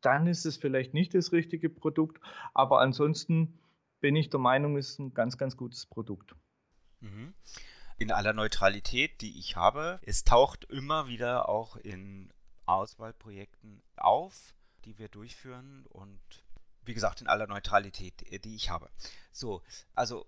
dann 0.00 0.26
ist 0.26 0.44
es 0.44 0.56
vielleicht 0.56 0.94
nicht 0.94 1.14
das 1.14 1.32
richtige 1.32 1.70
Produkt. 1.70 2.20
Aber 2.54 2.80
ansonsten 2.80 3.58
bin 4.00 4.16
ich 4.16 4.30
der 4.30 4.40
Meinung, 4.40 4.76
ist 4.76 4.98
ein 4.98 5.14
ganz, 5.14 5.38
ganz 5.38 5.56
gutes 5.56 5.86
Produkt. 5.86 6.34
Mhm. 7.00 7.34
In 7.98 8.12
aller 8.12 8.32
Neutralität, 8.32 9.20
die 9.20 9.38
ich 9.38 9.56
habe, 9.56 9.98
es 10.02 10.24
taucht 10.24 10.64
immer 10.64 11.08
wieder 11.08 11.48
auch 11.48 11.76
in 11.76 12.32
Auswahlprojekten 12.66 13.82
auf, 13.96 14.54
die 14.84 14.98
wir 14.98 15.08
durchführen 15.08 15.84
und 15.86 16.20
wie 16.84 16.94
gesagt 16.94 17.20
in 17.20 17.26
aller 17.26 17.46
Neutralität, 17.46 18.22
äh, 18.32 18.38
die 18.38 18.54
ich 18.54 18.70
habe. 18.70 18.90
So, 19.32 19.62
also 19.94 20.26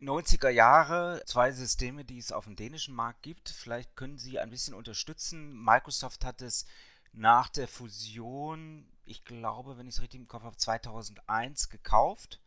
90er 0.00 0.48
Jahre, 0.48 1.22
zwei 1.26 1.52
Systeme, 1.52 2.04
die 2.04 2.18
es 2.18 2.32
auf 2.32 2.44
dem 2.44 2.56
dänischen 2.56 2.94
Markt 2.94 3.22
gibt. 3.22 3.50
Vielleicht 3.50 3.96
können 3.96 4.16
Sie 4.16 4.38
ein 4.38 4.50
bisschen 4.50 4.74
unterstützen. 4.74 5.52
Microsoft 5.62 6.24
hat 6.24 6.40
es 6.40 6.64
nach 7.12 7.48
der 7.48 7.68
Fusion, 7.68 8.90
ich 9.04 9.24
glaube, 9.24 9.76
wenn 9.76 9.86
ich 9.86 9.96
es 9.96 10.00
richtig 10.00 10.20
im 10.20 10.28
Kopf 10.28 10.44
habe, 10.44 10.56
2001 10.56 11.68
gekauft 11.68 12.40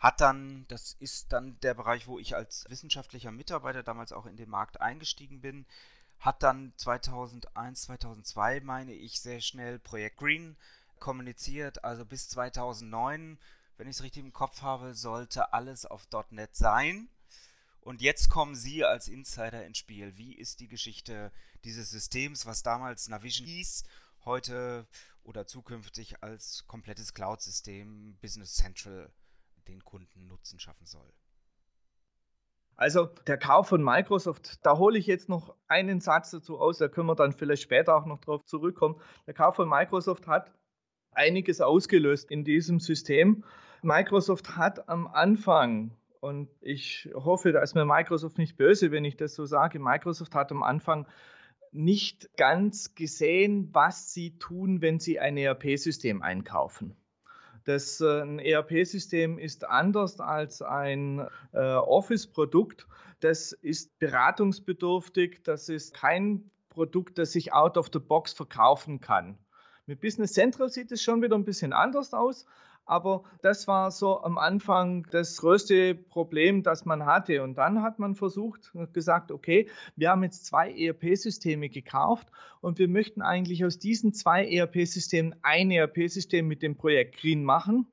hat 0.00 0.22
dann, 0.22 0.64
das 0.68 0.96
ist 0.98 1.30
dann 1.32 1.60
der 1.60 1.74
Bereich, 1.74 2.06
wo 2.06 2.18
ich 2.18 2.34
als 2.34 2.64
wissenschaftlicher 2.70 3.30
Mitarbeiter 3.30 3.82
damals 3.82 4.12
auch 4.12 4.24
in 4.24 4.36
den 4.36 4.48
Markt 4.48 4.80
eingestiegen 4.80 5.42
bin, 5.42 5.66
hat 6.18 6.42
dann 6.42 6.72
2001, 6.76 7.82
2002, 7.82 8.60
meine 8.60 8.94
ich, 8.94 9.20
sehr 9.20 9.42
schnell 9.42 9.78
Projekt 9.78 10.16
Green 10.16 10.56
kommuniziert, 10.98 11.84
also 11.84 12.06
bis 12.06 12.28
2009, 12.30 13.38
wenn 13.76 13.88
ich 13.88 13.96
es 13.96 14.02
richtig 14.02 14.24
im 14.24 14.32
Kopf 14.32 14.62
habe, 14.62 14.94
sollte 14.94 15.52
alles 15.52 15.84
auf 15.84 16.06
.NET 16.30 16.56
sein. 16.56 17.08
Und 17.82 18.00
jetzt 18.00 18.28
kommen 18.28 18.54
Sie 18.54 18.84
als 18.84 19.08
Insider 19.08 19.64
ins 19.64 19.78
Spiel. 19.78 20.16
Wie 20.16 20.34
ist 20.34 20.60
die 20.60 20.68
Geschichte 20.68 21.32
dieses 21.64 21.90
Systems, 21.90 22.44
was 22.44 22.62
damals 22.62 23.08
Navision 23.08 23.46
hieß, 23.46 23.84
heute 24.24 24.86
oder 25.24 25.46
zukünftig 25.46 26.22
als 26.22 26.66
komplettes 26.66 27.14
Cloud-System 27.14 28.16
Business 28.20 28.54
Central 28.54 29.10
den 29.70 29.84
Kunden 29.84 30.26
Nutzen 30.26 30.58
schaffen 30.58 30.86
soll. 30.86 31.12
Also 32.76 33.06
der 33.26 33.36
Kauf 33.36 33.68
von 33.68 33.84
Microsoft, 33.84 34.64
da 34.64 34.78
hole 34.78 34.98
ich 34.98 35.06
jetzt 35.06 35.28
noch 35.28 35.54
einen 35.68 36.00
Satz 36.00 36.30
dazu 36.30 36.58
aus, 36.58 36.78
da 36.78 36.88
können 36.88 37.08
wir 37.08 37.14
dann 37.14 37.32
vielleicht 37.32 37.62
später 37.62 37.94
auch 37.94 38.06
noch 38.06 38.20
drauf 38.20 38.44
zurückkommen. 38.46 39.00
Der 39.26 39.34
Kauf 39.34 39.56
von 39.56 39.68
Microsoft 39.68 40.26
hat 40.26 40.50
einiges 41.12 41.60
ausgelöst 41.60 42.30
in 42.30 42.42
diesem 42.42 42.80
System. 42.80 43.44
Microsoft 43.82 44.56
hat 44.56 44.88
am 44.88 45.06
Anfang, 45.06 45.94
und 46.20 46.48
ich 46.60 47.08
hoffe, 47.14 47.52
da 47.52 47.60
ist 47.60 47.74
mir 47.74 47.84
Microsoft 47.84 48.38
nicht 48.38 48.56
böse, 48.56 48.90
wenn 48.90 49.04
ich 49.04 49.16
das 49.16 49.34
so 49.34 49.44
sage, 49.44 49.78
Microsoft 49.78 50.34
hat 50.34 50.50
am 50.50 50.62
Anfang 50.62 51.06
nicht 51.72 52.34
ganz 52.36 52.94
gesehen, 52.94 53.68
was 53.72 54.12
sie 54.12 54.38
tun, 54.38 54.80
wenn 54.80 54.98
sie 54.98 55.20
ein 55.20 55.36
ERP-System 55.36 56.22
einkaufen. 56.22 56.96
Das 57.64 58.00
äh, 58.00 58.22
ein 58.22 58.38
ERP-System 58.38 59.38
ist 59.38 59.64
anders 59.64 60.20
als 60.20 60.62
ein 60.62 61.26
äh, 61.52 61.58
Office-Produkt. 61.58 62.86
Das 63.20 63.52
ist 63.52 63.98
beratungsbedürftig. 63.98 65.42
Das 65.44 65.68
ist 65.68 65.94
kein 65.94 66.50
Produkt, 66.70 67.18
das 67.18 67.32
sich 67.32 67.52
out 67.52 67.76
of 67.76 67.90
the 67.92 67.98
box 67.98 68.32
verkaufen 68.32 69.00
kann. 69.00 69.38
Mit 69.86 70.00
Business 70.00 70.32
Central 70.32 70.68
sieht 70.68 70.92
es 70.92 71.02
schon 71.02 71.20
wieder 71.20 71.36
ein 71.36 71.44
bisschen 71.44 71.72
anders 71.72 72.14
aus. 72.14 72.46
Aber 72.90 73.22
das 73.40 73.68
war 73.68 73.92
so 73.92 74.20
am 74.20 74.36
Anfang 74.36 75.06
das 75.12 75.36
größte 75.36 75.94
Problem, 75.94 76.64
das 76.64 76.84
man 76.84 77.06
hatte. 77.06 77.44
Und 77.44 77.54
dann 77.56 77.82
hat 77.82 78.00
man 78.00 78.16
versucht, 78.16 78.72
gesagt, 78.92 79.30
okay, 79.30 79.68
wir 79.94 80.10
haben 80.10 80.24
jetzt 80.24 80.44
zwei 80.44 80.72
ERP-Systeme 80.72 81.68
gekauft 81.68 82.32
und 82.60 82.80
wir 82.80 82.88
möchten 82.88 83.22
eigentlich 83.22 83.64
aus 83.64 83.78
diesen 83.78 84.12
zwei 84.12 84.44
ERP-Systemen 84.44 85.36
ein 85.42 85.70
ERP-System 85.70 86.48
mit 86.48 86.62
dem 86.62 86.76
Projekt 86.76 87.16
Green 87.18 87.44
machen. 87.44 87.86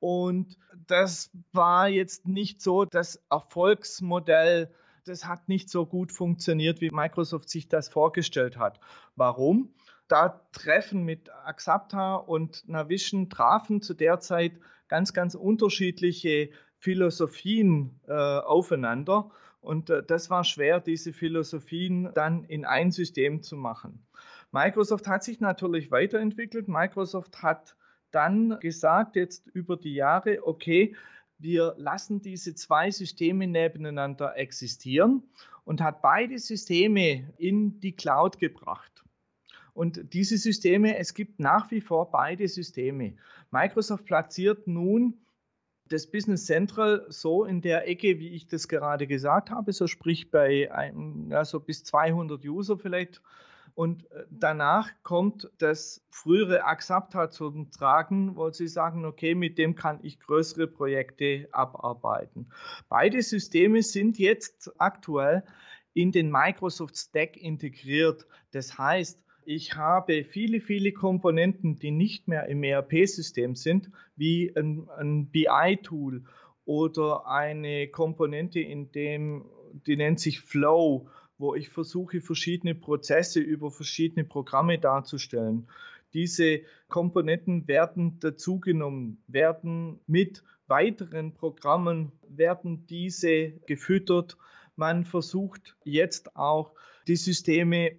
Und 0.00 0.58
das 0.88 1.30
war 1.52 1.88
jetzt 1.88 2.26
nicht 2.26 2.60
so 2.60 2.84
das 2.84 3.22
Erfolgsmodell, 3.30 4.74
das 5.04 5.26
hat 5.26 5.48
nicht 5.48 5.70
so 5.70 5.86
gut 5.86 6.10
funktioniert, 6.10 6.80
wie 6.80 6.90
Microsoft 6.90 7.48
sich 7.48 7.68
das 7.68 7.88
vorgestellt 7.88 8.58
hat. 8.58 8.80
Warum? 9.14 9.72
Da 10.08 10.40
Treffen 10.52 11.04
mit 11.04 11.30
Axapta 11.44 12.16
und 12.16 12.68
Navision 12.68 13.28
trafen 13.30 13.82
zu 13.82 13.94
der 13.94 14.20
Zeit 14.20 14.52
ganz, 14.88 15.12
ganz 15.12 15.34
unterschiedliche 15.34 16.50
Philosophien 16.78 17.98
äh, 18.06 18.12
aufeinander. 18.12 19.30
Und 19.60 19.90
äh, 19.90 20.02
das 20.02 20.30
war 20.30 20.44
schwer, 20.44 20.80
diese 20.80 21.12
Philosophien 21.12 22.10
dann 22.14 22.44
in 22.44 22.64
ein 22.64 22.92
System 22.92 23.42
zu 23.42 23.56
machen. 23.56 24.06
Microsoft 24.52 25.08
hat 25.08 25.24
sich 25.24 25.40
natürlich 25.40 25.90
weiterentwickelt. 25.90 26.68
Microsoft 26.68 27.42
hat 27.42 27.76
dann 28.12 28.58
gesagt, 28.60 29.16
jetzt 29.16 29.46
über 29.48 29.76
die 29.76 29.94
Jahre, 29.94 30.46
okay, 30.46 30.94
wir 31.38 31.74
lassen 31.76 32.22
diese 32.22 32.54
zwei 32.54 32.90
Systeme 32.90 33.46
nebeneinander 33.46 34.36
existieren 34.36 35.22
und 35.64 35.82
hat 35.82 36.00
beide 36.00 36.38
Systeme 36.38 37.34
in 37.36 37.80
die 37.80 37.92
Cloud 37.92 38.38
gebracht. 38.38 39.04
Und 39.76 40.14
diese 40.14 40.38
Systeme, 40.38 40.96
es 40.96 41.12
gibt 41.12 41.38
nach 41.38 41.70
wie 41.70 41.82
vor 41.82 42.10
beide 42.10 42.48
Systeme. 42.48 43.12
Microsoft 43.50 44.06
platziert 44.06 44.66
nun 44.66 45.18
das 45.88 46.06
Business 46.06 46.46
Central 46.46 47.04
so 47.10 47.44
in 47.44 47.60
der 47.60 47.86
Ecke, 47.86 48.18
wie 48.18 48.30
ich 48.30 48.46
das 48.46 48.68
gerade 48.68 49.06
gesagt 49.06 49.50
habe, 49.50 49.74
so 49.74 49.86
sprich 49.86 50.30
bei 50.30 50.72
einem, 50.72 51.30
also 51.30 51.60
bis 51.60 51.84
200 51.84 52.42
User 52.46 52.78
vielleicht. 52.78 53.20
Und 53.74 54.10
äh, 54.12 54.24
danach 54.30 54.90
kommt 55.02 55.50
das 55.58 56.02
frühere 56.08 56.64
Axapta 56.64 57.28
zum 57.28 57.70
Tragen, 57.70 58.34
wo 58.34 58.48
sie 58.48 58.68
sagen, 58.68 59.04
okay, 59.04 59.34
mit 59.34 59.58
dem 59.58 59.74
kann 59.74 59.98
ich 60.02 60.18
größere 60.18 60.66
Projekte 60.66 61.50
abarbeiten. 61.52 62.50
Beide 62.88 63.20
Systeme 63.20 63.82
sind 63.82 64.18
jetzt 64.18 64.72
aktuell 64.78 65.44
in 65.92 66.12
den 66.12 66.30
Microsoft 66.30 66.96
Stack 66.96 67.36
integriert. 67.36 68.26
Das 68.52 68.78
heißt, 68.78 69.25
ich 69.46 69.76
habe 69.76 70.24
viele, 70.24 70.60
viele 70.60 70.92
Komponenten, 70.92 71.78
die 71.78 71.92
nicht 71.92 72.26
mehr 72.26 72.46
im 72.48 72.64
ERP-System 72.64 73.54
sind, 73.54 73.90
wie 74.16 74.52
ein, 74.56 74.88
ein 74.98 75.26
BI-Tool 75.30 76.24
oder 76.64 77.28
eine 77.28 77.86
Komponente, 77.88 78.58
in 78.58 78.90
dem, 78.90 79.44
die 79.86 79.96
nennt 79.96 80.18
sich 80.18 80.40
Flow, 80.40 81.08
wo 81.38 81.54
ich 81.54 81.68
versuche, 81.68 82.20
verschiedene 82.20 82.74
Prozesse 82.74 83.38
über 83.38 83.70
verschiedene 83.70 84.24
Programme 84.24 84.80
darzustellen. 84.80 85.68
Diese 86.12 86.62
Komponenten 86.88 87.68
werden 87.68 88.18
dazugenommen, 88.18 89.22
werden 89.28 90.00
mit 90.08 90.42
weiteren 90.66 91.34
Programmen, 91.34 92.10
werden 92.28 92.86
diese 92.88 93.52
gefüttert. 93.66 94.36
Man 94.74 95.04
versucht 95.04 95.76
jetzt 95.84 96.34
auch 96.34 96.72
die 97.06 97.16
Systeme 97.16 97.92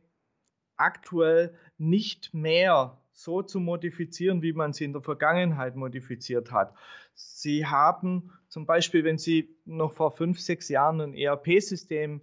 aktuell 0.78 1.54
nicht 1.78 2.34
mehr 2.34 2.98
so 3.12 3.42
zu 3.42 3.60
modifizieren, 3.60 4.42
wie 4.42 4.54
man 4.54 4.74
sie 4.74 4.86
in 4.86 4.94
der 4.94 5.02
Vergangenheit 5.02 5.76
modifiziert 5.76 6.52
hat. 6.52 6.74
Sie 7.16 7.66
haben 7.66 8.32
zum 8.48 8.66
Beispiel, 8.66 9.04
wenn 9.04 9.18
Sie 9.18 9.56
noch 9.66 9.94
vor 9.94 10.12
fünf, 10.12 10.40
sechs 10.40 10.70
Jahren 10.70 11.02
ein 11.02 11.14
ERP-System 11.14 12.22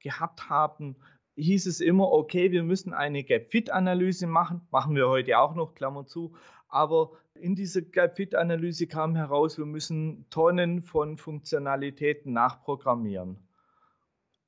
gehabt 0.00 0.48
haben, 0.48 0.96
hieß 1.36 1.66
es 1.66 1.80
immer, 1.80 2.10
okay, 2.10 2.50
wir 2.52 2.62
müssen 2.62 2.92
eine 2.92 3.22
Gap-Fit-Analyse 3.22 4.26
machen, 4.26 4.62
machen 4.70 4.96
wir 4.96 5.08
heute 5.08 5.38
auch 5.38 5.54
noch, 5.54 5.74
Klammer 5.74 6.06
zu, 6.06 6.34
aber 6.68 7.12
in 7.34 7.54
dieser 7.54 7.82
Gap-Fit-Analyse 7.82 8.86
kam 8.86 9.16
heraus, 9.16 9.58
wir 9.58 9.66
müssen 9.66 10.26
Tonnen 10.30 10.82
von 10.82 11.16
Funktionalitäten 11.16 12.32
nachprogrammieren. 12.32 13.38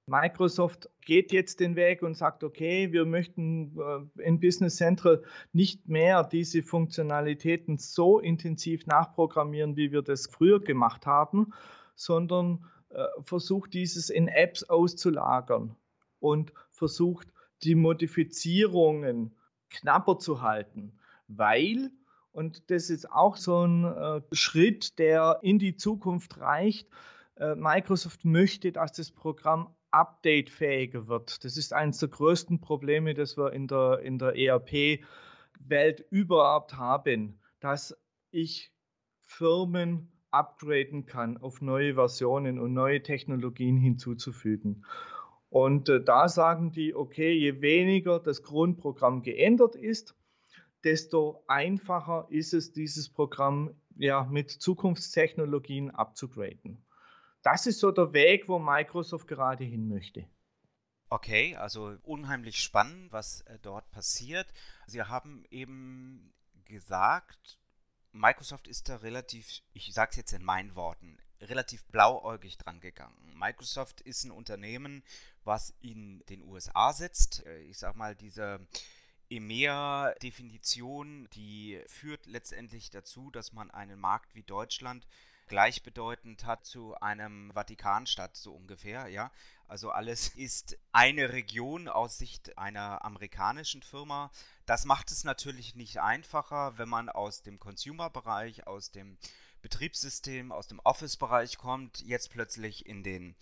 Microsoft 0.06 0.90
geht 1.00 1.32
jetzt 1.32 1.60
den 1.60 1.76
Weg 1.76 2.02
und 2.02 2.16
sagt, 2.16 2.42
okay, 2.42 2.92
wir 2.92 3.04
möchten 3.04 3.78
äh, 3.78 4.22
in 4.22 4.40
Business 4.40 4.76
Central 4.76 5.22
nicht 5.52 5.88
mehr 5.88 6.24
diese 6.24 6.62
Funktionalitäten 6.62 7.78
so 7.78 8.18
intensiv 8.18 8.86
nachprogrammieren, 8.86 9.76
wie 9.76 9.92
wir 9.92 10.02
das 10.02 10.26
früher 10.26 10.60
gemacht 10.60 11.06
haben, 11.06 11.52
sondern 11.94 12.64
äh, 12.90 13.04
versucht 13.22 13.74
dieses 13.74 14.10
in 14.10 14.26
Apps 14.26 14.64
auszulagern 14.64 15.76
und 16.18 16.52
versucht 16.70 17.28
die 17.62 17.76
Modifizierungen 17.76 19.36
knapper 19.70 20.18
zu 20.18 20.42
halten, 20.42 20.98
weil, 21.28 21.92
und 22.32 22.70
das 22.70 22.90
ist 22.90 23.10
auch 23.10 23.36
so 23.36 23.64
ein 23.64 23.84
äh, 23.84 24.20
Schritt, 24.32 24.98
der 24.98 25.38
in 25.42 25.58
die 25.58 25.76
Zukunft 25.76 26.38
reicht, 26.38 26.88
Microsoft 27.56 28.26
möchte, 28.26 28.72
dass 28.72 28.92
das 28.92 29.10
Programm 29.10 29.74
updatefähiger 29.92 31.06
wird. 31.08 31.44
Das 31.44 31.56
ist 31.56 31.72
eines 31.72 31.98
der 31.98 32.08
größten 32.08 32.60
Probleme, 32.60 33.14
das 33.14 33.36
wir 33.36 33.52
in 33.52 33.68
der, 33.68 34.00
in 34.00 34.18
der 34.18 34.36
ERP-Welt 34.36 36.04
überhaupt 36.10 36.76
haben, 36.76 37.38
dass 37.60 37.96
ich 38.30 38.72
Firmen 39.20 40.10
upgraden 40.30 41.06
kann, 41.06 41.36
auf 41.36 41.60
neue 41.60 41.94
Versionen 41.94 42.58
und 42.58 42.72
neue 42.72 43.02
Technologien 43.02 43.76
hinzuzufügen. 43.76 44.84
Und 45.50 45.90
äh, 45.90 46.02
da 46.02 46.28
sagen 46.28 46.72
die, 46.72 46.94
okay, 46.94 47.32
je 47.32 47.60
weniger 47.60 48.18
das 48.18 48.42
Grundprogramm 48.42 49.22
geändert 49.22 49.76
ist, 49.76 50.14
desto 50.84 51.44
einfacher 51.46 52.26
ist 52.30 52.54
es, 52.54 52.72
dieses 52.72 53.10
Programm 53.10 53.74
ja, 53.96 54.24
mit 54.24 54.50
Zukunftstechnologien 54.50 55.90
abzugraden. 55.90 56.82
Das 57.42 57.66
ist 57.66 57.80
so 57.80 57.90
der 57.90 58.12
Weg, 58.12 58.48
wo 58.48 58.58
Microsoft 58.58 59.28
gerade 59.28 59.64
hin 59.64 59.88
möchte. 59.88 60.24
Okay, 61.08 61.56
also 61.56 61.96
unheimlich 62.04 62.62
spannend, 62.62 63.12
was 63.12 63.42
äh, 63.42 63.58
dort 63.60 63.90
passiert. 63.90 64.50
Sie 64.86 65.02
haben 65.02 65.44
eben 65.50 66.32
gesagt, 66.64 67.58
Microsoft 68.12 68.68
ist 68.68 68.88
da 68.88 68.96
relativ, 68.96 69.60
ich 69.74 69.92
sage 69.92 70.12
es 70.12 70.16
jetzt 70.16 70.32
in 70.32 70.44
meinen 70.44 70.74
Worten, 70.74 71.18
relativ 71.40 71.84
blauäugig 71.86 72.56
dran 72.56 72.80
gegangen. 72.80 73.34
Microsoft 73.34 74.00
ist 74.00 74.24
ein 74.24 74.30
Unternehmen, 74.30 75.02
was 75.44 75.74
in 75.80 76.24
den 76.30 76.42
USA 76.42 76.92
sitzt. 76.92 77.44
Äh, 77.44 77.58
ich 77.62 77.78
sage 77.78 77.98
mal, 77.98 78.14
diese 78.14 78.66
EMEA-Definition, 79.28 81.28
die 81.34 81.82
führt 81.86 82.26
letztendlich 82.26 82.90
dazu, 82.90 83.30
dass 83.30 83.52
man 83.52 83.70
einen 83.70 83.98
Markt 83.98 84.34
wie 84.34 84.44
Deutschland 84.44 85.06
gleichbedeutend 85.52 86.46
hat 86.46 86.64
zu 86.64 86.94
einem 87.02 87.50
Vatikanstadt 87.52 88.38
so 88.38 88.54
ungefähr, 88.54 89.08
ja. 89.08 89.30
Also 89.68 89.90
alles 89.90 90.28
ist 90.34 90.78
eine 90.92 91.34
Region 91.34 91.88
aus 91.88 92.16
Sicht 92.16 92.56
einer 92.56 93.04
amerikanischen 93.04 93.82
Firma. 93.82 94.30
Das 94.64 94.86
macht 94.86 95.10
es 95.10 95.24
natürlich 95.24 95.74
nicht 95.74 96.00
einfacher, 96.00 96.78
wenn 96.78 96.88
man 96.88 97.10
aus 97.10 97.42
dem 97.42 97.60
Consumer-Bereich, 97.60 98.66
aus 98.66 98.92
dem 98.92 99.18
Betriebssystem, 99.60 100.52
aus 100.52 100.68
dem 100.68 100.80
Office-Bereich 100.80 101.58
kommt, 101.58 102.00
jetzt 102.00 102.30
plötzlich 102.30 102.86
in 102.86 103.02
den 103.02 103.36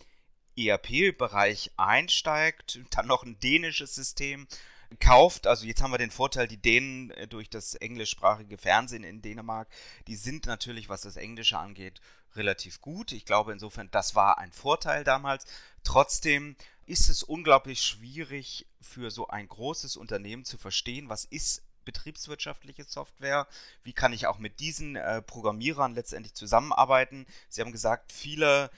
ERP-Bereich 0.57 1.71
einsteigt, 1.77 2.81
dann 2.91 3.07
noch 3.07 3.23
ein 3.23 3.39
dänisches 3.39 3.95
System 3.95 4.49
kauft. 4.99 5.47
Also 5.47 5.67
jetzt 5.67 5.83
haben 5.83 5.93
wir 5.93 5.99
den 5.99 6.11
Vorteil, 6.11 6.49
die 6.49 6.57
Dänen 6.57 7.11
äh, 7.13 7.29
durch 7.29 7.49
das 7.49 7.75
englischsprachige 7.75 8.59
Fernsehen 8.59 9.05
in 9.05 9.23
Dänemark, 9.23 9.69
die 10.07 10.17
sind 10.17 10.47
natürlich, 10.47 10.89
was 10.89 11.03
das 11.03 11.17
Englische 11.17 11.59
angeht, 11.59 12.01
relativ 12.35 12.81
gut. 12.81 13.13
Ich 13.13 13.25
glaube 13.25 13.53
insofern, 13.53 13.91
das 13.91 14.15
war 14.15 14.39
ein 14.39 14.53
Vorteil 14.53 15.05
damals. 15.05 15.45
Trotzdem 15.85 16.57
ist 16.87 17.09
es 17.09 17.23
unglaublich 17.23 17.83
schwierig 17.83 18.67
für 18.81 19.11
so 19.11 19.29
ein 19.29 19.49
großes 19.49 19.97
Unternehmen 19.97 20.45
zu 20.45 20.59
verstehen, 20.59 21.09
was 21.09 21.25
ist 21.25 21.63
betriebswirtschaftliche 21.85 22.85
Software, 22.85 23.47
wie 23.83 23.93
kann 23.93 24.13
ich 24.13 24.27
auch 24.27 24.39
mit 24.39 24.61
diesen 24.61 24.97
äh, 24.97 25.23
Programmierern 25.23 25.95
letztendlich 25.95 26.35
zusammenarbeiten. 26.35 27.27
Sie 27.49 27.61
haben 27.61 27.73
gesagt, 27.73 28.13
viele 28.13 28.71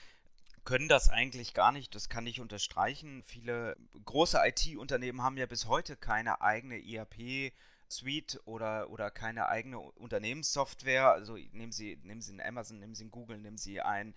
können 0.65 0.87
das 0.87 1.09
eigentlich 1.09 1.53
gar 1.53 1.71
nicht, 1.71 1.93
das 1.95 2.09
kann 2.09 2.27
ich 2.27 2.39
unterstreichen. 2.39 3.23
Viele 3.23 3.75
große 4.05 4.39
IT-Unternehmen 4.43 5.21
haben 5.21 5.37
ja 5.37 5.45
bis 5.45 5.67
heute 5.67 5.95
keine 5.95 6.41
eigene 6.41 6.77
ERP-Suite 6.77 8.41
oder, 8.45 8.89
oder 8.89 9.11
keine 9.11 9.47
eigene 9.47 9.79
Unternehmenssoftware. 9.79 11.11
Also 11.11 11.35
nehmen 11.51 11.71
Sie, 11.71 11.97
nehmen 12.03 12.21
Sie 12.21 12.31
einen 12.31 12.41
Amazon, 12.41 12.79
nehmen 12.79 12.95
Sie 12.95 13.03
einen 13.03 13.11
Google, 13.11 13.37
nehmen 13.37 13.57
Sie 13.57 13.81
ein 13.81 14.13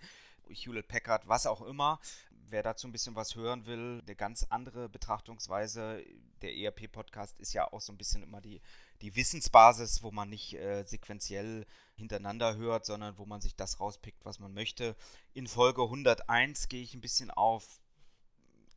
Hewlett 0.49 0.87
Packard, 0.87 1.27
was 1.27 1.45
auch 1.45 1.61
immer. 1.61 1.99
Wer 2.49 2.63
dazu 2.63 2.87
ein 2.87 2.93
bisschen 2.93 3.15
was 3.15 3.35
hören 3.35 3.65
will, 3.65 4.01
eine 4.05 4.15
ganz 4.15 4.45
andere 4.49 4.87
Betrachtungsweise. 4.87 6.03
Der 6.41 6.55
ERP-Podcast 6.55 7.39
ist 7.39 7.53
ja 7.53 7.71
auch 7.71 7.81
so 7.81 7.91
ein 7.91 7.97
bisschen 7.97 8.23
immer 8.23 8.39
die, 8.39 8.61
die 9.01 9.15
Wissensbasis, 9.15 10.03
wo 10.03 10.11
man 10.11 10.29
nicht 10.29 10.53
äh, 10.53 10.83
sequenziell 10.83 11.65
hintereinander 11.95 12.55
hört, 12.55 12.85
sondern 12.85 13.17
wo 13.17 13.25
man 13.25 13.41
sich 13.41 13.55
das 13.55 13.79
rauspickt, 13.79 14.23
was 14.25 14.39
man 14.39 14.53
möchte. 14.53 14.95
In 15.33 15.47
Folge 15.47 15.83
101 15.83 16.69
gehe 16.69 16.83
ich 16.83 16.93
ein 16.93 17.01
bisschen 17.01 17.31
auf 17.31 17.79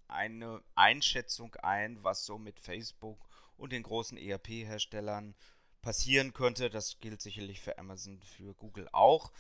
eine 0.09 0.63
Einschätzung 0.75 1.55
ein, 1.57 2.03
was 2.03 2.25
so 2.25 2.39
mit 2.39 2.59
Facebook 2.59 3.19
und 3.57 3.73
den 3.73 3.83
großen 3.83 4.19
ERP-Herstellern 4.19 5.35
passieren 5.83 6.33
könnte. 6.33 6.71
Das 6.71 6.99
gilt 7.01 7.23
sicherlich 7.23 7.61
für 7.61 7.79
Amazon, 7.79 8.21
für 8.23 8.55
Google 8.55 8.89
auch. 8.93 9.33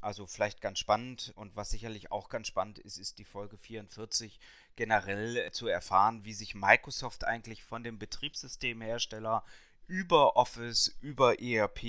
Also 0.00 0.26
vielleicht 0.26 0.60
ganz 0.60 0.78
spannend 0.78 1.32
und 1.34 1.56
was 1.56 1.70
sicherlich 1.70 2.12
auch 2.12 2.28
ganz 2.28 2.46
spannend 2.46 2.78
ist, 2.78 2.98
ist 2.98 3.18
die 3.18 3.24
Folge 3.24 3.56
44 3.56 4.38
generell 4.76 5.50
zu 5.50 5.66
erfahren, 5.66 6.24
wie 6.24 6.34
sich 6.34 6.54
Microsoft 6.54 7.24
eigentlich 7.24 7.64
von 7.64 7.82
dem 7.82 7.98
Betriebssystemhersteller 7.98 9.44
über 9.88 10.36
Office, 10.36 10.96
über 11.00 11.40
ERP 11.40 11.82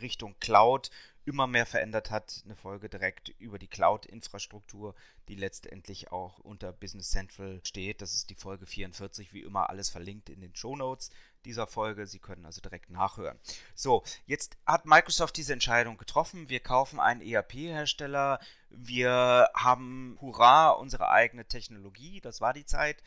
Richtung 0.00 0.36
Cloud 0.38 0.90
immer 1.24 1.46
mehr 1.46 1.66
verändert 1.66 2.10
hat. 2.10 2.42
Eine 2.44 2.56
Folge 2.56 2.88
direkt 2.88 3.28
über 3.38 3.58
die 3.58 3.66
Cloud-Infrastruktur, 3.66 4.94
die 5.28 5.34
letztendlich 5.34 6.10
auch 6.10 6.38
unter 6.38 6.72
Business 6.72 7.10
Central 7.10 7.60
steht. 7.64 8.00
Das 8.00 8.14
ist 8.14 8.30
die 8.30 8.34
Folge 8.34 8.66
44, 8.66 9.32
wie 9.32 9.42
immer 9.42 9.68
alles 9.68 9.90
verlinkt 9.90 10.30
in 10.30 10.40
den 10.40 10.54
Show 10.54 10.74
Notes 10.74 11.10
dieser 11.44 11.66
Folge. 11.66 12.06
Sie 12.06 12.18
können 12.18 12.46
also 12.46 12.60
direkt 12.60 12.90
nachhören. 12.90 13.38
So, 13.74 14.02
jetzt 14.26 14.56
hat 14.66 14.86
Microsoft 14.86 15.36
diese 15.36 15.52
Entscheidung 15.52 15.98
getroffen. 15.98 16.48
Wir 16.48 16.60
kaufen 16.60 16.98
einen 16.98 17.20
ERP-Hersteller. 17.20 18.40
Wir 18.70 19.48
haben, 19.54 20.18
hurra, 20.20 20.70
unsere 20.70 21.10
eigene 21.10 21.46
Technologie. 21.46 22.20
Das 22.20 22.40
war 22.40 22.52
die 22.52 22.66
Zeit. 22.66 23.02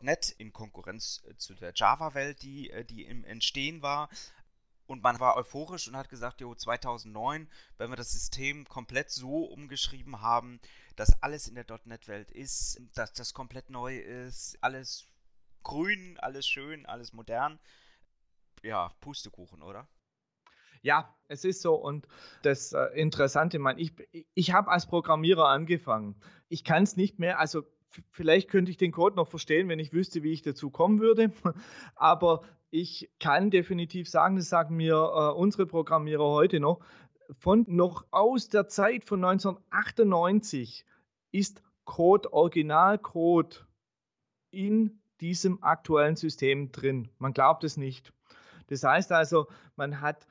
.NET 0.00 0.30
in 0.38 0.52
Konkurrenz 0.52 1.22
äh, 1.28 1.36
zu 1.36 1.54
der 1.54 1.72
Java-Welt, 1.74 2.42
die, 2.42 2.70
äh, 2.70 2.84
die 2.84 3.04
im 3.04 3.24
Entstehen 3.24 3.82
war. 3.82 4.08
Und 4.86 5.02
man 5.02 5.18
war 5.18 5.36
euphorisch 5.36 5.88
und 5.88 5.96
hat 5.96 6.10
gesagt, 6.10 6.40
jo, 6.40 6.54
2009, 6.54 7.48
wenn 7.78 7.90
wir 7.90 7.96
das 7.96 8.12
System 8.12 8.68
komplett 8.68 9.10
so 9.10 9.44
umgeschrieben 9.44 10.20
haben, 10.20 10.60
dass 10.96 11.22
alles 11.22 11.48
in 11.48 11.54
der 11.54 11.66
.NET-Welt 11.84 12.30
ist, 12.30 12.80
dass 12.94 13.12
das 13.12 13.32
komplett 13.32 13.70
neu 13.70 13.96
ist, 13.96 14.58
alles 14.60 15.08
grün, 15.62 16.18
alles 16.18 16.46
schön, 16.46 16.84
alles 16.86 17.12
modern. 17.12 17.58
Ja, 18.62 18.90
Pustekuchen, 19.00 19.62
oder? 19.62 19.88
Ja, 20.84 21.08
es 21.28 21.44
ist 21.44 21.62
so. 21.62 21.74
Und 21.74 22.06
das 22.42 22.74
äh, 22.74 22.84
Interessante, 22.94 23.58
ich, 23.78 23.92
ich 24.34 24.52
habe 24.52 24.70
als 24.70 24.86
Programmierer 24.86 25.48
angefangen. 25.48 26.14
Ich 26.48 26.62
kann 26.62 26.82
es 26.82 26.96
nicht 26.96 27.18
mehr, 27.18 27.40
also 27.40 27.62
vielleicht 28.10 28.50
könnte 28.50 28.70
ich 28.70 28.76
den 28.76 28.92
Code 28.92 29.16
noch 29.16 29.28
verstehen, 29.28 29.68
wenn 29.68 29.78
ich 29.78 29.94
wüsste, 29.94 30.22
wie 30.22 30.32
ich 30.32 30.42
dazu 30.42 30.68
kommen 30.68 31.00
würde. 31.00 31.32
Aber 31.94 32.42
ich 32.70 33.10
kann 33.18 33.50
definitiv 33.50 34.10
sagen, 34.10 34.36
das 34.36 34.50
sagen 34.50 34.76
mir 34.76 34.94
äh, 34.94 35.32
unsere 35.32 35.64
Programmierer 35.64 36.24
heute 36.24 36.60
noch, 36.60 36.80
von 37.38 37.64
noch 37.66 38.04
aus 38.10 38.50
der 38.50 38.68
Zeit 38.68 39.04
von 39.04 39.24
1998 39.24 40.84
ist 41.32 41.62
Code, 41.86 42.30
Originalcode 42.30 43.66
in 44.50 45.00
diesem 45.22 45.62
aktuellen 45.62 46.16
System 46.16 46.72
drin. 46.72 47.08
Man 47.18 47.32
glaubt 47.32 47.64
es 47.64 47.78
nicht. 47.78 48.12
Das 48.66 48.84
heißt 48.84 49.12
also, 49.12 49.46
man 49.76 50.02
hat, 50.02 50.26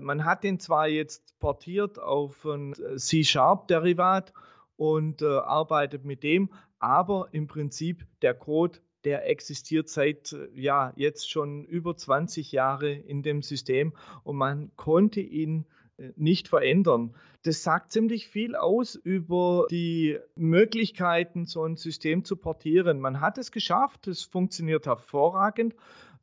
man 0.00 0.24
hat 0.24 0.44
den 0.44 0.60
zwar 0.60 0.88
jetzt 0.88 1.38
portiert 1.40 1.98
auf 1.98 2.44
ein 2.44 2.74
C-Sharp-Derivat 2.96 4.32
und 4.76 5.22
äh, 5.22 5.26
arbeitet 5.26 6.04
mit 6.04 6.22
dem, 6.22 6.50
aber 6.78 7.28
im 7.32 7.46
Prinzip 7.46 8.06
der 8.22 8.34
Code, 8.34 8.80
der 9.04 9.28
existiert 9.28 9.88
seit 9.88 10.32
äh, 10.32 10.48
ja 10.54 10.92
jetzt 10.96 11.30
schon 11.30 11.64
über 11.64 11.96
20 11.96 12.52
Jahre 12.52 12.92
in 12.92 13.22
dem 13.22 13.42
System 13.42 13.94
und 14.22 14.36
man 14.36 14.72
konnte 14.76 15.20
ihn 15.20 15.62
äh, 15.62 15.83
nicht 16.16 16.48
verändern. 16.48 17.14
Das 17.42 17.62
sagt 17.62 17.92
ziemlich 17.92 18.28
viel 18.28 18.56
aus 18.56 18.94
über 18.94 19.66
die 19.70 20.18
Möglichkeiten, 20.34 21.46
so 21.46 21.64
ein 21.64 21.76
System 21.76 22.24
zu 22.24 22.36
portieren. 22.36 23.00
Man 23.00 23.20
hat 23.20 23.38
es 23.38 23.52
geschafft, 23.52 24.08
es 24.08 24.24
funktioniert 24.24 24.86
hervorragend 24.86 25.74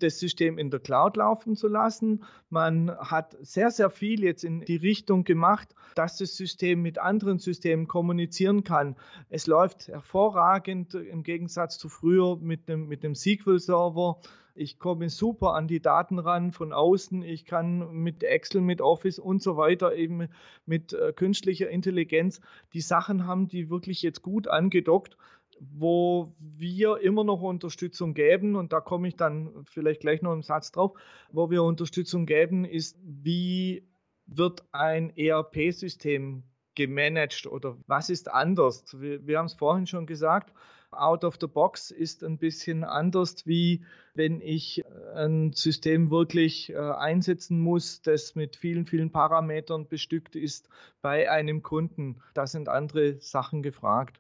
das 0.01 0.19
System 0.19 0.57
in 0.57 0.69
der 0.69 0.79
Cloud 0.79 1.17
laufen 1.17 1.55
zu 1.55 1.67
lassen. 1.67 2.23
Man 2.49 2.91
hat 2.97 3.37
sehr, 3.41 3.71
sehr 3.71 3.89
viel 3.89 4.23
jetzt 4.23 4.43
in 4.43 4.61
die 4.61 4.75
Richtung 4.75 5.23
gemacht, 5.23 5.69
dass 5.95 6.17
das 6.17 6.35
System 6.35 6.81
mit 6.81 6.99
anderen 6.99 7.39
Systemen 7.39 7.87
kommunizieren 7.87 8.63
kann. 8.63 8.95
Es 9.29 9.47
läuft 9.47 9.87
hervorragend 9.87 10.93
im 10.93 11.23
Gegensatz 11.23 11.77
zu 11.77 11.89
früher 11.89 12.37
mit 12.37 12.67
dem, 12.67 12.87
mit 12.87 13.03
dem 13.03 13.15
SQL-Server. 13.15 14.19
Ich 14.53 14.79
komme 14.79 15.09
super 15.09 15.53
an 15.53 15.67
die 15.67 15.81
Daten 15.81 16.19
ran 16.19 16.51
von 16.51 16.73
außen. 16.73 17.23
Ich 17.23 17.45
kann 17.45 17.91
mit 17.91 18.23
Excel, 18.23 18.61
mit 18.61 18.81
Office 18.81 19.19
und 19.19 19.41
so 19.41 19.57
weiter 19.57 19.95
eben 19.95 20.27
mit 20.65 20.93
äh, 20.93 21.13
künstlicher 21.13 21.69
Intelligenz 21.69 22.41
die 22.73 22.81
Sachen 22.81 23.25
haben, 23.27 23.47
die 23.47 23.69
wirklich 23.69 24.01
jetzt 24.01 24.21
gut 24.21 24.47
angedockt, 24.47 25.17
wo 25.59 26.33
wir 26.39 26.99
immer 26.99 27.23
noch 27.23 27.41
Unterstützung 27.41 28.13
geben. 28.13 28.55
Und 28.55 28.73
da 28.73 28.81
komme 28.81 29.07
ich 29.07 29.15
dann 29.15 29.63
vielleicht 29.65 30.01
gleich 30.01 30.21
noch 30.21 30.33
einen 30.33 30.43
Satz 30.43 30.71
drauf. 30.71 30.93
Wo 31.31 31.49
wir 31.49 31.63
Unterstützung 31.63 32.25
geben, 32.25 32.65
ist, 32.65 32.97
wie 33.03 33.87
wird 34.25 34.63
ein 34.71 35.15
ERP-System 35.15 36.43
gemanagt 36.75 37.47
oder 37.47 37.77
was 37.87 38.09
ist 38.09 38.31
anders? 38.31 38.99
Wir, 38.99 39.25
wir 39.25 39.37
haben 39.37 39.45
es 39.45 39.53
vorhin 39.53 39.87
schon 39.87 40.05
gesagt 40.05 40.53
out 40.91 41.23
of 41.23 41.37
the 41.39 41.47
box 41.47 41.91
ist 41.91 42.23
ein 42.23 42.37
bisschen 42.37 42.83
anders, 42.83 43.45
wie 43.45 43.83
wenn 44.13 44.41
ich 44.41 44.83
ein 45.15 45.53
System 45.53 46.11
wirklich 46.11 46.71
äh, 46.71 46.77
einsetzen 46.77 47.59
muss, 47.59 48.01
das 48.01 48.35
mit 48.35 48.55
vielen, 48.55 48.85
vielen 48.85 49.11
Parametern 49.11 49.87
bestückt 49.87 50.35
ist 50.35 50.69
bei 51.01 51.31
einem 51.31 51.63
Kunden. 51.63 52.21
Da 52.33 52.47
sind 52.47 52.69
andere 52.69 53.19
Sachen 53.19 53.61
gefragt. 53.61 54.19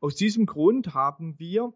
Aus 0.00 0.16
diesem 0.16 0.46
Grund 0.46 0.94
haben 0.94 1.38
wir 1.38 1.72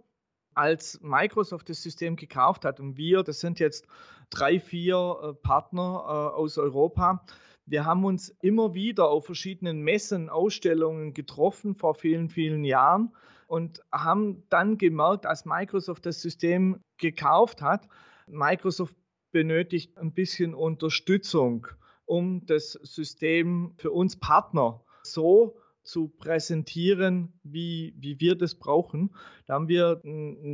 als 0.54 1.00
Microsoft 1.02 1.68
das 1.68 1.82
System 1.82 2.16
gekauft 2.16 2.64
hat 2.64 2.80
und 2.80 2.96
wir, 2.96 3.22
das 3.22 3.40
sind 3.40 3.60
jetzt 3.60 3.86
drei, 4.30 4.58
vier 4.58 5.18
äh, 5.22 5.34
Partner 5.34 6.02
äh, 6.06 6.36
aus 6.36 6.58
Europa, 6.58 7.24
wir 7.68 7.84
haben 7.84 8.04
uns 8.04 8.28
immer 8.42 8.74
wieder 8.74 9.08
auf 9.08 9.26
verschiedenen 9.26 9.82
Messen, 9.82 10.28
Ausstellungen 10.28 11.14
getroffen 11.14 11.74
vor 11.74 11.96
vielen, 11.96 12.28
vielen 12.28 12.64
Jahren 12.64 13.12
und 13.46 13.82
haben 13.92 14.44
dann 14.48 14.78
gemerkt, 14.78 15.26
als 15.26 15.44
Microsoft 15.44 16.06
das 16.06 16.20
System 16.20 16.80
gekauft 16.98 17.62
hat, 17.62 17.88
Microsoft 18.26 18.96
benötigt 19.32 19.96
ein 19.98 20.12
bisschen 20.12 20.54
Unterstützung, 20.54 21.66
um 22.04 22.46
das 22.46 22.72
System 22.72 23.74
für 23.76 23.90
uns 23.90 24.18
Partner 24.18 24.82
so 25.02 25.56
zu 25.82 26.08
präsentieren, 26.08 27.38
wie, 27.44 27.94
wie 27.98 28.18
wir 28.20 28.36
das 28.36 28.56
brauchen. 28.56 29.14
Da 29.46 29.54
haben 29.54 29.68
wir 29.68 30.02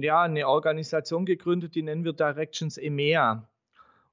ja, 0.02 0.22
eine 0.22 0.46
Organisation 0.46 1.24
gegründet, 1.24 1.74
die 1.74 1.83
nennen 1.83 2.05
wir 2.05 2.12
Directions 2.12 2.76
EMEA. 2.76 3.48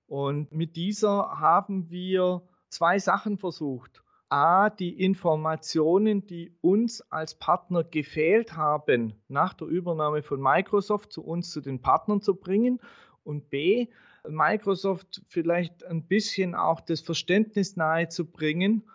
Und 0.07 0.51
mit 0.51 0.75
dieser 0.75 1.39
haben 1.39 1.89
wir 1.89 2.41
zwei 2.69 2.99
Sachen 2.99 3.37
versucht. 3.37 4.03
A, 4.29 4.69
die 4.69 5.03
Informationen, 5.03 6.27
die 6.27 6.55
uns 6.61 7.01
als 7.11 7.33
Partner 7.33 7.83
gefehlt 7.83 8.55
haben, 8.55 9.15
nach 9.27 9.55
der 9.55 9.67
Übernahme 9.67 10.21
von 10.21 10.39
Microsoft 10.39 11.11
zu 11.11 11.23
uns, 11.23 11.49
zu 11.49 11.61
den 11.61 11.81
Partnern 11.81 12.21
zu 12.21 12.35
bringen. 12.35 12.79
Und 13.23 13.49
B, 13.49 13.87
Microsoft 14.27 15.23
vielleicht 15.27 15.83
ein 15.83 16.07
bisschen 16.07 16.53
auch 16.53 16.79
das 16.79 17.01
Verständnis 17.01 17.75
nahezubringen, 17.75 18.87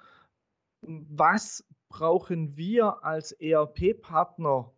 was 0.83 1.66
brauchen 1.88 2.57
wir 2.57 3.05
als 3.05 3.33
ERP-Partner 3.33 4.73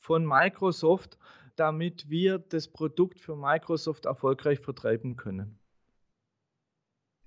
von 0.00 0.26
Microsoft, 0.26 1.18
damit 1.56 2.10
wir 2.10 2.38
das 2.38 2.68
Produkt 2.68 3.20
für 3.20 3.36
Microsoft 3.36 4.04
erfolgreich 4.04 4.60
vertreiben 4.60 5.16
können 5.16 5.58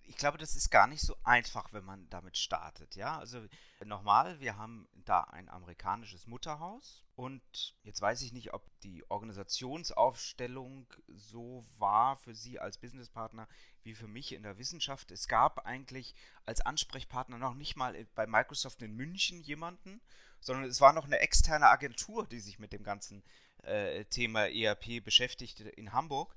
ich 0.07 0.17
glaube, 0.17 0.37
das 0.37 0.55
ist 0.55 0.69
gar 0.69 0.87
nicht 0.87 1.01
so 1.01 1.15
einfach, 1.23 1.73
wenn 1.73 1.83
man 1.83 2.09
damit 2.09 2.37
startet. 2.37 2.95
Ja, 2.95 3.19
also 3.19 3.45
nochmal, 3.85 4.39
wir 4.39 4.57
haben 4.57 4.87
da 5.05 5.21
ein 5.21 5.49
amerikanisches 5.49 6.27
Mutterhaus 6.27 7.03
und 7.15 7.75
jetzt 7.83 8.01
weiß 8.01 8.21
ich 8.21 8.31
nicht, 8.31 8.53
ob 8.53 8.63
die 8.81 9.03
Organisationsaufstellung 9.09 10.87
so 11.07 11.65
war 11.77 12.15
für 12.17 12.33
Sie 12.33 12.59
als 12.59 12.77
Businesspartner 12.77 13.47
wie 13.83 13.95
für 13.95 14.07
mich 14.07 14.33
in 14.33 14.43
der 14.43 14.57
Wissenschaft. 14.57 15.11
Es 15.11 15.27
gab 15.27 15.65
eigentlich 15.65 16.15
als 16.45 16.61
Ansprechpartner 16.61 17.37
noch 17.37 17.53
nicht 17.53 17.75
mal 17.75 18.05
bei 18.15 18.27
Microsoft 18.27 18.81
in 18.81 18.95
München 18.95 19.41
jemanden, 19.41 20.01
sondern 20.39 20.65
es 20.65 20.81
war 20.81 20.93
noch 20.93 21.05
eine 21.05 21.19
externe 21.19 21.67
Agentur, 21.67 22.25
die 22.27 22.39
sich 22.39 22.59
mit 22.59 22.71
dem 22.71 22.83
ganzen 22.83 23.23
äh, 23.63 24.05
Thema 24.05 24.47
ERP 24.47 25.03
beschäftigte 25.03 25.67
in 25.69 25.91
Hamburg. 25.91 26.33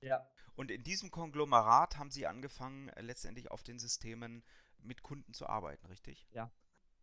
Ja. 0.00 0.26
Und 0.56 0.70
in 0.70 0.84
diesem 0.84 1.10
Konglomerat 1.10 1.98
haben 1.98 2.10
Sie 2.10 2.26
angefangen, 2.26 2.88
äh, 2.90 3.02
letztendlich 3.02 3.50
auf 3.50 3.62
den 3.62 3.78
Systemen 3.78 4.42
mit 4.82 5.02
Kunden 5.02 5.32
zu 5.32 5.46
arbeiten, 5.46 5.86
richtig? 5.86 6.26
Ja. 6.32 6.50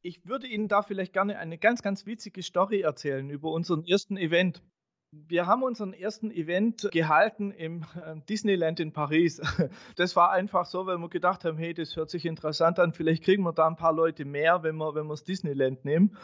Ich 0.02 0.26
würde 0.26 0.48
Ihnen 0.48 0.68
da 0.68 0.82
vielleicht 0.82 1.14
gerne 1.14 1.38
eine 1.38 1.58
ganz, 1.58 1.82
ganz 1.82 2.06
witzige 2.06 2.42
Story 2.42 2.82
erzählen 2.82 3.30
über 3.30 3.52
unseren 3.52 3.86
ersten 3.86 4.18
Event. 4.18 4.64
Wir 5.12 5.46
haben 5.46 5.62
unseren 5.62 5.94
ersten 5.94 6.32
Event 6.32 6.90
gehalten 6.92 7.52
im 7.52 7.86
äh, 8.02 8.16
Disneyland 8.30 8.80
in 8.80 8.94
Paris. 8.94 9.42
Das 9.98 10.16
war 10.16 10.32
einfach 10.32 10.66
so, 10.66 10.86
weil 10.86 10.98
wir 10.98 11.10
gedacht 11.10 11.44
haben, 11.44 11.58
hey, 11.58 11.74
das 11.74 11.98
hört 11.98 12.10
sich 12.10 12.26
interessant 12.26 12.80
an, 12.80 12.94
vielleicht 12.94 13.24
kriegen 13.24 13.44
wir 13.44 13.52
da 13.52 13.68
ein 13.68 13.76
paar 13.76 13.94
Leute 13.94 14.24
mehr, 14.24 14.64
wenn 14.64 14.78
wir, 14.78 14.96
wenn 14.96 15.08
wir 15.08 15.14
das 15.14 15.26
Disneyland 15.26 15.84
nehmen. 15.84 16.18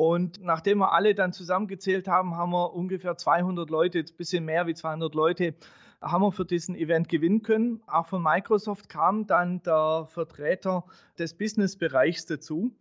Und 0.00 0.42
nachdem 0.42 0.78
wir 0.78 0.94
alle 0.94 1.14
dann 1.14 1.34
zusammengezählt 1.34 2.08
haben, 2.08 2.34
haben 2.34 2.52
wir 2.52 2.72
ungefähr 2.72 3.18
200 3.18 3.68
Leute, 3.68 3.98
ein 3.98 4.16
bisschen 4.16 4.46
mehr 4.46 4.66
wie 4.66 4.72
200 4.72 5.14
Leute 5.14 5.54
haben 6.00 6.22
wir 6.22 6.32
für 6.32 6.46
diesen 6.46 6.74
Event 6.74 7.10
gewinnen 7.10 7.42
können. 7.42 7.82
Auch 7.86 8.06
von 8.06 8.22
Microsoft 8.22 8.88
kam 8.88 9.26
dann 9.26 9.62
der 9.62 10.06
Vertreter 10.08 10.86
des 11.18 11.36
Businessbereichs 11.36 12.24
dazu. 12.24 12.74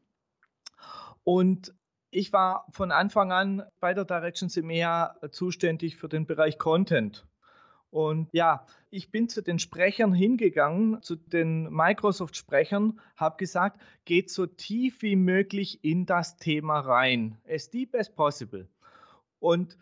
Und 1.25 1.73
ich 2.09 2.31
war 2.31 2.65
von 2.71 2.89
Anfang 2.89 3.33
an 3.33 3.63
bei 3.81 3.93
der 3.93 4.05
Directions 4.05 4.55
EMEA 4.55 5.17
zuständig 5.31 5.97
für 5.97 6.07
den 6.07 6.25
Bereich 6.25 6.57
Content. 6.57 7.27
Und 7.91 8.29
ja, 8.33 8.65
ich 8.91 9.11
bin 9.11 9.29
zu 9.29 9.41
den 9.41 9.59
Sprechern 9.59 10.13
hingegangen, 10.13 11.01
zu 11.01 11.15
den 11.15 11.69
Microsoft-Sprechern, 11.71 12.99
habe 13.15 13.37
gesagt, 13.37 13.81
geht 14.05 14.29
so 14.29 14.45
tief 14.45 15.01
wie 15.01 15.15
möglich 15.15 15.83
in 15.83 16.05
das 16.05 16.37
Thema 16.37 16.79
rein. 16.79 17.37
As 17.47 17.69
deep 17.69 17.95
as 17.95 18.13
possible. 18.13 18.67
Und 19.39 19.77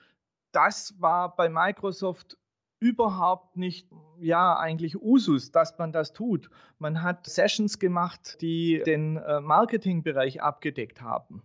das 0.51 0.95
war 0.99 1.35
bei 1.35 1.49
Microsoft 1.49 2.37
überhaupt 2.79 3.57
nicht, 3.57 3.89
ja, 4.19 4.57
eigentlich 4.57 5.01
Usus, 5.01 5.51
dass 5.51 5.77
man 5.77 5.91
das 5.91 6.13
tut. 6.13 6.49
Man 6.77 7.01
hat 7.01 7.25
Sessions 7.27 7.79
gemacht, 7.79 8.37
die 8.41 8.83
den 8.85 9.17
äh, 9.17 9.41
Marketingbereich 9.41 10.41
abgedeckt 10.41 11.01
haben. 11.01 11.41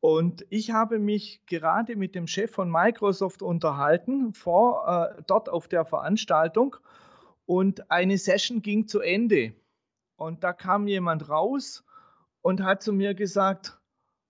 Und 0.00 0.46
ich 0.48 0.70
habe 0.70 0.98
mich 0.98 1.44
gerade 1.46 1.94
mit 1.94 2.14
dem 2.14 2.26
Chef 2.26 2.50
von 2.50 2.70
Microsoft 2.70 3.42
unterhalten, 3.42 4.32
vor, 4.32 4.88
äh, 5.18 5.22
dort 5.26 5.48
auf 5.50 5.68
der 5.68 5.84
Veranstaltung. 5.84 6.76
Und 7.44 7.90
eine 7.90 8.16
Session 8.16 8.62
ging 8.62 8.86
zu 8.86 9.00
Ende. 9.00 9.54
Und 10.16 10.42
da 10.42 10.52
kam 10.52 10.86
jemand 10.86 11.28
raus 11.28 11.84
und 12.40 12.62
hat 12.62 12.82
zu 12.82 12.92
mir 12.92 13.14
gesagt, 13.14 13.78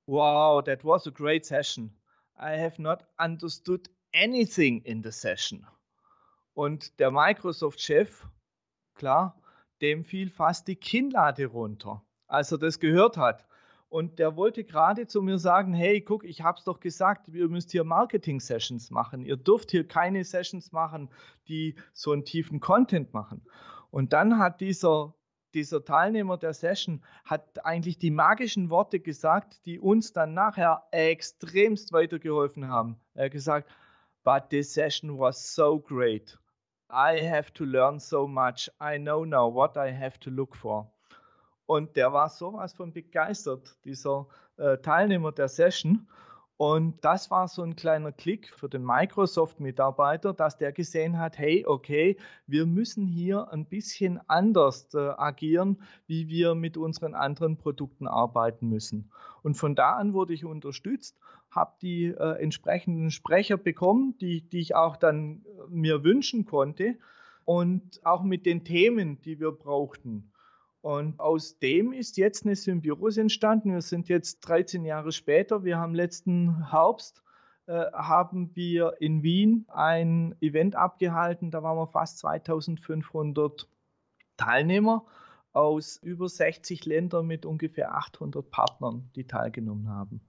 wow, 0.06 0.62
that 0.62 0.84
was 0.84 1.06
a 1.06 1.10
great 1.10 1.44
session. 1.44 1.94
I 2.36 2.58
have 2.58 2.80
not 2.82 3.04
understood 3.18 3.88
anything 4.12 4.82
in 4.82 5.02
the 5.02 5.12
session. 5.12 5.66
Und 6.54 6.98
der 6.98 7.10
Microsoft-Chef, 7.12 8.26
klar, 8.94 9.40
dem 9.80 10.04
fiel 10.04 10.30
fast 10.30 10.66
die 10.66 10.76
Kinnlade 10.76 11.46
runter, 11.46 12.04
als 12.26 12.50
er 12.50 12.58
das 12.58 12.80
gehört 12.80 13.16
hat. 13.16 13.46
Und 13.90 14.20
der 14.20 14.36
wollte 14.36 14.62
gerade 14.62 15.08
zu 15.08 15.20
mir 15.20 15.36
sagen, 15.38 15.74
hey, 15.74 16.00
guck, 16.00 16.22
ich 16.24 16.42
habe 16.42 16.56
es 16.56 16.64
doch 16.64 16.78
gesagt, 16.78 17.26
ihr 17.26 17.48
müsst 17.48 17.72
hier 17.72 17.82
Marketing-Sessions 17.82 18.92
machen. 18.92 19.24
Ihr 19.24 19.36
dürft 19.36 19.72
hier 19.72 19.86
keine 19.86 20.22
Sessions 20.22 20.70
machen, 20.70 21.10
die 21.48 21.74
so 21.92 22.12
einen 22.12 22.24
tiefen 22.24 22.60
Content 22.60 23.12
machen. 23.12 23.42
Und 23.90 24.12
dann 24.12 24.38
hat 24.38 24.60
dieser, 24.60 25.12
dieser 25.54 25.84
Teilnehmer 25.84 26.38
der 26.38 26.54
Session 26.54 27.02
hat 27.24 27.64
eigentlich 27.66 27.98
die 27.98 28.12
magischen 28.12 28.70
Worte 28.70 29.00
gesagt, 29.00 29.66
die 29.66 29.80
uns 29.80 30.12
dann 30.12 30.34
nachher 30.34 30.84
extremst 30.92 31.92
weitergeholfen 31.92 32.68
haben. 32.68 33.00
Er 33.14 33.24
hat 33.24 33.32
gesagt, 33.32 33.68
but 34.22 34.50
this 34.50 34.72
session 34.72 35.18
was 35.18 35.52
so 35.52 35.80
great. 35.80 36.38
I 36.88 37.28
have 37.28 37.52
to 37.54 37.64
learn 37.64 37.98
so 37.98 38.28
much. 38.28 38.70
I 38.80 38.98
know 38.98 39.24
now 39.24 39.52
what 39.52 39.76
I 39.76 39.92
have 39.92 40.20
to 40.20 40.30
look 40.30 40.54
for. 40.54 40.92
Und 41.70 41.94
der 41.94 42.12
war 42.12 42.28
sowas 42.28 42.72
von 42.72 42.92
begeistert, 42.92 43.76
dieser 43.84 44.26
äh, 44.56 44.78
Teilnehmer 44.78 45.30
der 45.30 45.46
Session. 45.46 46.08
Und 46.56 47.04
das 47.04 47.30
war 47.30 47.46
so 47.46 47.62
ein 47.62 47.76
kleiner 47.76 48.10
Klick 48.10 48.52
für 48.56 48.68
den 48.68 48.84
Microsoft-Mitarbeiter, 48.84 50.32
dass 50.32 50.58
der 50.58 50.72
gesehen 50.72 51.20
hat, 51.20 51.38
hey, 51.38 51.64
okay, 51.64 52.16
wir 52.48 52.66
müssen 52.66 53.06
hier 53.06 53.52
ein 53.52 53.66
bisschen 53.66 54.20
anders 54.26 54.92
äh, 54.94 54.98
agieren, 54.98 55.80
wie 56.08 56.26
wir 56.26 56.56
mit 56.56 56.76
unseren 56.76 57.14
anderen 57.14 57.56
Produkten 57.56 58.08
arbeiten 58.08 58.68
müssen. 58.68 59.12
Und 59.44 59.54
von 59.54 59.76
da 59.76 59.92
an 59.92 60.12
wurde 60.12 60.34
ich 60.34 60.44
unterstützt, 60.44 61.20
habe 61.52 61.76
die 61.80 62.06
äh, 62.06 62.42
entsprechenden 62.42 63.12
Sprecher 63.12 63.58
bekommen, 63.58 64.18
die, 64.20 64.40
die 64.40 64.58
ich 64.58 64.74
auch 64.74 64.96
dann 64.96 65.44
äh, 65.44 65.68
mir 65.68 66.02
wünschen 66.02 66.46
konnte 66.46 66.96
und 67.44 68.00
auch 68.04 68.24
mit 68.24 68.44
den 68.44 68.64
Themen, 68.64 69.20
die 69.22 69.38
wir 69.38 69.52
brauchten. 69.52 70.29
Und 70.82 71.20
aus 71.20 71.58
dem 71.58 71.92
ist 71.92 72.16
jetzt 72.16 72.44
eine 72.46 72.56
Symbiose 72.56 73.20
entstanden. 73.20 73.72
Wir 73.72 73.82
sind 73.82 74.08
jetzt 74.08 74.40
13 74.40 74.84
Jahre 74.84 75.12
später. 75.12 75.62
Wir 75.64 75.78
haben 75.78 75.94
letzten 75.94 76.70
Herbst 76.70 77.22
äh, 77.70 77.92
haben 77.92 78.54
wir 78.56 78.96
in 79.00 79.22
Wien 79.22 79.64
ein 79.68 80.34
Event 80.40 80.74
abgehalten. 80.74 81.52
Da 81.52 81.62
waren 81.62 81.76
wir 81.76 81.86
fast 81.86 82.18
2500 82.18 83.68
Teilnehmer 84.36 85.06
aus 85.52 85.96
über 85.98 86.28
60 86.28 86.84
Ländern 86.84 87.28
mit 87.28 87.46
ungefähr 87.46 87.94
800 87.94 88.50
Partnern, 88.50 89.10
die 89.14 89.24
teilgenommen 89.24 89.88
haben. 89.88 90.20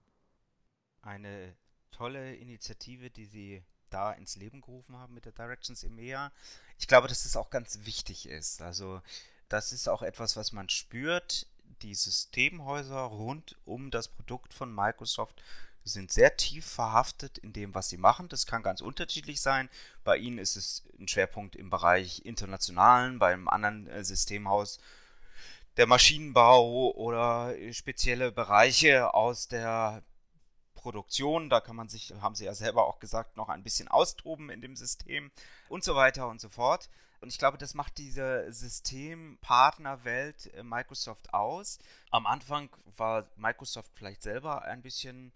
Eine 1.00 1.56
tolle 1.90 2.36
Initiative, 2.36 3.10
die 3.10 3.24
Sie 3.24 3.64
da 3.90 4.12
ins 4.12 4.36
Leben 4.36 4.60
gerufen 4.60 4.96
haben 4.96 5.14
mit 5.14 5.24
der 5.24 5.32
Directions 5.32 5.82
EMEA. 5.82 6.30
Ich 6.78 6.86
glaube, 6.86 7.08
dass 7.08 7.24
das 7.24 7.36
auch 7.36 7.50
ganz 7.50 7.84
wichtig 7.84 8.28
ist. 8.28 8.62
Also 8.62 9.00
das 9.52 9.72
ist 9.72 9.88
auch 9.88 10.02
etwas, 10.02 10.36
was 10.36 10.52
man 10.52 10.68
spürt. 10.68 11.46
Die 11.82 11.94
Systemhäuser 11.94 13.00
rund 13.00 13.56
um 13.64 13.90
das 13.90 14.08
Produkt 14.08 14.54
von 14.54 14.74
Microsoft 14.74 15.42
sind 15.84 16.12
sehr 16.12 16.36
tief 16.36 16.64
verhaftet 16.64 17.38
in 17.38 17.52
dem, 17.52 17.74
was 17.74 17.88
sie 17.88 17.96
machen. 17.96 18.28
Das 18.28 18.46
kann 18.46 18.62
ganz 18.62 18.80
unterschiedlich 18.80 19.40
sein. 19.40 19.68
Bei 20.04 20.16
ihnen 20.16 20.38
ist 20.38 20.56
es 20.56 20.84
ein 20.98 21.08
Schwerpunkt 21.08 21.56
im 21.56 21.70
Bereich 21.70 22.24
internationalen, 22.24 23.18
beim 23.18 23.48
anderen 23.48 23.88
äh, 23.88 24.04
Systemhaus 24.04 24.78
der 25.76 25.86
Maschinenbau 25.86 26.92
oder 26.92 27.54
spezielle 27.72 28.30
Bereiche 28.30 29.12
aus 29.12 29.48
der 29.48 30.02
Produktion. 30.74 31.50
Da 31.50 31.60
kann 31.60 31.76
man 31.76 31.88
sich, 31.88 32.14
haben 32.20 32.34
sie 32.34 32.44
ja 32.44 32.54
selber 32.54 32.86
auch 32.86 33.00
gesagt, 33.00 33.36
noch 33.36 33.48
ein 33.48 33.62
bisschen 33.62 33.88
austoben 33.88 34.50
in 34.50 34.60
dem 34.60 34.76
System 34.76 35.30
und 35.68 35.82
so 35.84 35.94
weiter 35.94 36.28
und 36.28 36.40
so 36.40 36.48
fort. 36.48 36.88
Und 37.22 37.28
ich 37.28 37.38
glaube, 37.38 37.56
das 37.56 37.74
macht 37.74 37.98
diese 37.98 38.52
Systempartnerwelt 38.52 40.52
äh, 40.54 40.64
Microsoft 40.64 41.32
aus. 41.32 41.78
Am 42.10 42.26
Anfang 42.26 42.68
war 42.96 43.28
Microsoft 43.36 43.92
vielleicht 43.94 44.24
selber 44.24 44.62
ein 44.62 44.82
bisschen, 44.82 45.32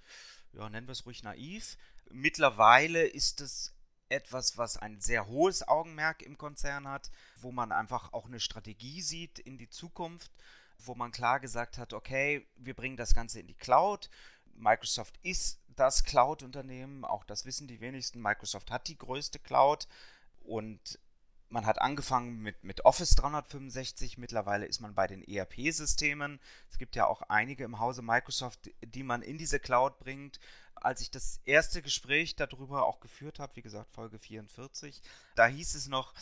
ja, 0.53 0.69
nennen 0.69 0.89
wir 0.89 0.93
es 0.93 1.07
ruhig 1.07 1.23
naiv. 1.23 1.79
Mittlerweile 2.11 3.07
ist 3.07 3.41
es 3.41 3.73
etwas, 4.09 4.59
was 4.59 4.77
ein 4.77 5.01
sehr 5.01 5.29
hohes 5.29 5.67
Augenmerk 5.67 6.23
im 6.23 6.37
Konzern 6.37 6.89
hat, 6.89 7.13
wo 7.41 7.53
man 7.53 7.71
einfach 7.71 8.13
auch 8.13 8.27
eine 8.27 8.41
Strategie 8.41 9.01
sieht 9.01 9.39
in 9.39 9.57
die 9.57 9.71
Zukunft, 9.71 10.33
wo 10.79 10.97
man 10.97 11.13
klar 11.13 11.39
gesagt 11.39 11.79
hat, 11.79 11.93
okay, 11.93 12.49
wir 12.57 12.75
bringen 12.75 12.97
das 12.97 13.15
Ganze 13.15 13.39
in 13.39 13.47
die 13.47 13.55
Cloud. 13.55 14.11
Microsoft 14.55 15.21
ist 15.23 15.61
das 15.69 16.03
Cloud-Unternehmen, 16.03 17.05
auch 17.05 17.23
das 17.23 17.45
wissen 17.45 17.69
die 17.69 17.81
wenigsten. 17.81 18.21
Microsoft 18.21 18.73
hat 18.73 18.89
die 18.89 18.99
größte 18.99 19.39
Cloud 19.39 19.87
und 20.41 20.99
man 21.49 21.67
hat 21.67 21.81
angefangen 21.81 22.39
mit, 22.41 22.65
mit 22.65 22.85
Office 22.85 23.15
365, 23.15 24.19
mittlerweile 24.19 24.67
ist 24.67 24.81
man 24.81 24.95
bei 24.95 25.07
den 25.07 25.23
ERP-Systemen. 25.23 26.41
Es 26.71 26.79
gibt 26.79 26.97
ja 26.97 27.07
auch 27.07 27.23
einige 27.23 27.65
im 27.65 27.79
Hause 27.79 28.03
Microsoft, 28.03 28.71
die 28.83 29.03
man 29.03 29.23
in 29.23 29.39
diese 29.39 29.61
Cloud 29.61 29.99
bringt. 29.99 30.41
Als 30.75 31.01
ich 31.01 31.11
das 31.11 31.41
erste 31.45 31.83
Gespräch 31.83 32.37
darüber 32.37 32.87
auch 32.87 33.01
geführt 33.01 33.39
habe, 33.39 33.57
wie 33.57 33.63
gesagt, 33.63 33.93
Folge 33.93 34.19
44, 34.19 35.01
da 35.35 35.47
hieß 35.47 35.75
es 35.75 35.89
noch, 35.89 36.15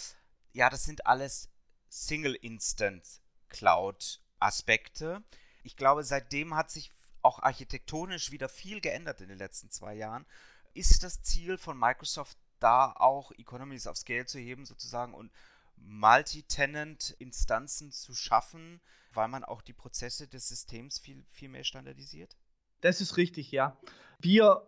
ja, 0.52 0.70
das 0.70 0.84
sind 0.84 1.06
alles 1.06 1.48
Single-Instance 1.88 3.20
Cloud-Aspekte. 3.48 5.22
Ich 5.62 5.76
glaube, 5.76 6.04
seitdem 6.04 6.54
hat 6.54 6.70
sich 6.70 6.92
auch 7.22 7.40
architektonisch 7.40 8.30
wieder 8.30 8.48
viel 8.48 8.80
geändert 8.80 9.20
in 9.20 9.28
den 9.28 9.38
letzten 9.38 9.70
zwei 9.70 9.94
Jahren. 9.94 10.26
Ist 10.74 11.02
das 11.02 11.22
Ziel 11.22 11.56
von 11.56 11.78
Microsoft 11.78 12.36
da 12.64 12.92
auch 12.96 13.30
Economies 13.32 13.86
of 13.86 13.96
Scale 13.96 14.24
zu 14.24 14.38
heben 14.38 14.64
sozusagen 14.64 15.14
und 15.14 15.30
Multi-Tenant-Instanzen 15.76 17.92
zu 17.92 18.14
schaffen, 18.14 18.80
weil 19.12 19.28
man 19.28 19.44
auch 19.44 19.60
die 19.60 19.74
Prozesse 19.74 20.26
des 20.26 20.48
Systems 20.48 20.98
viel, 20.98 21.22
viel 21.30 21.50
mehr 21.50 21.64
standardisiert? 21.64 22.36
Das 22.80 23.00
ist 23.00 23.18
richtig, 23.18 23.52
ja. 23.52 23.76
Wir 24.18 24.66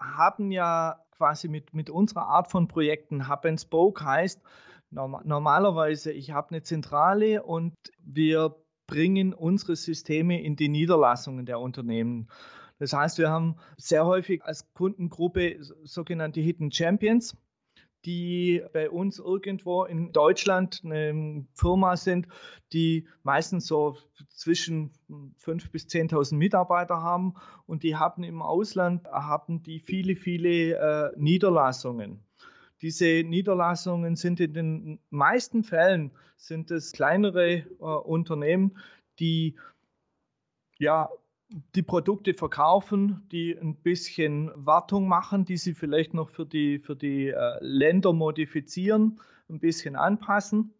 haben 0.00 0.50
ja 0.50 1.04
quasi 1.12 1.48
mit, 1.48 1.72
mit 1.72 1.88
unserer 1.88 2.26
Art 2.26 2.50
von 2.50 2.68
Projekten, 2.68 3.28
Hub 3.28 3.44
and 3.44 3.60
Spoke 3.60 4.04
heißt, 4.04 4.42
normalerweise, 4.90 6.12
ich 6.12 6.32
habe 6.32 6.50
eine 6.50 6.62
Zentrale 6.62 7.42
und 7.42 7.74
wir 7.98 8.56
bringen 8.86 9.34
unsere 9.34 9.74
Systeme 9.76 10.42
in 10.42 10.56
die 10.56 10.68
Niederlassungen 10.68 11.46
der 11.46 11.60
Unternehmen. 11.60 12.28
Das 12.78 12.92
heißt, 12.92 13.18
wir 13.18 13.30
haben 13.30 13.56
sehr 13.76 14.04
häufig 14.04 14.42
als 14.44 14.72
Kundengruppe 14.74 15.56
sogenannte 15.84 16.40
Hidden 16.40 16.70
Champions, 16.70 17.36
die 18.04 18.62
bei 18.72 18.90
uns 18.90 19.18
irgendwo 19.18 19.84
in 19.84 20.12
Deutschland 20.12 20.82
eine 20.84 21.46
Firma 21.54 21.96
sind, 21.96 22.28
die 22.72 23.08
meistens 23.22 23.66
so 23.66 23.96
zwischen 24.28 24.92
5.000 25.08 25.70
bis 25.72 25.86
10.000 25.86 26.36
Mitarbeiter 26.36 27.02
haben 27.02 27.34
und 27.66 27.82
die 27.82 27.96
haben 27.96 28.22
im 28.22 28.42
Ausland 28.42 29.04
haben 29.06 29.62
die 29.62 29.80
viele, 29.80 30.14
viele 30.14 30.76
äh, 30.76 31.12
Niederlassungen. 31.16 32.20
Diese 32.82 33.24
Niederlassungen 33.24 34.16
sind 34.16 34.38
in 34.38 34.52
den 34.52 35.00
meisten 35.10 35.64
Fällen 35.64 36.12
sind 36.36 36.70
es 36.70 36.92
kleinere 36.92 37.54
äh, 37.54 37.64
Unternehmen, 37.80 38.76
die 39.18 39.56
ja 40.78 41.08
die 41.48 41.82
Produkte 41.82 42.34
verkaufen, 42.34 43.26
die 43.30 43.56
ein 43.56 43.76
bisschen 43.76 44.50
Wartung 44.54 45.06
machen, 45.06 45.44
die 45.44 45.56
sie 45.56 45.74
vielleicht 45.74 46.14
noch 46.14 46.30
für 46.30 46.44
die, 46.44 46.78
für 46.78 46.96
die 46.96 47.28
äh, 47.28 47.58
Länder 47.60 48.12
modifizieren, 48.12 49.20
ein 49.48 49.60
bisschen 49.60 49.94
anpassen. 49.94 50.74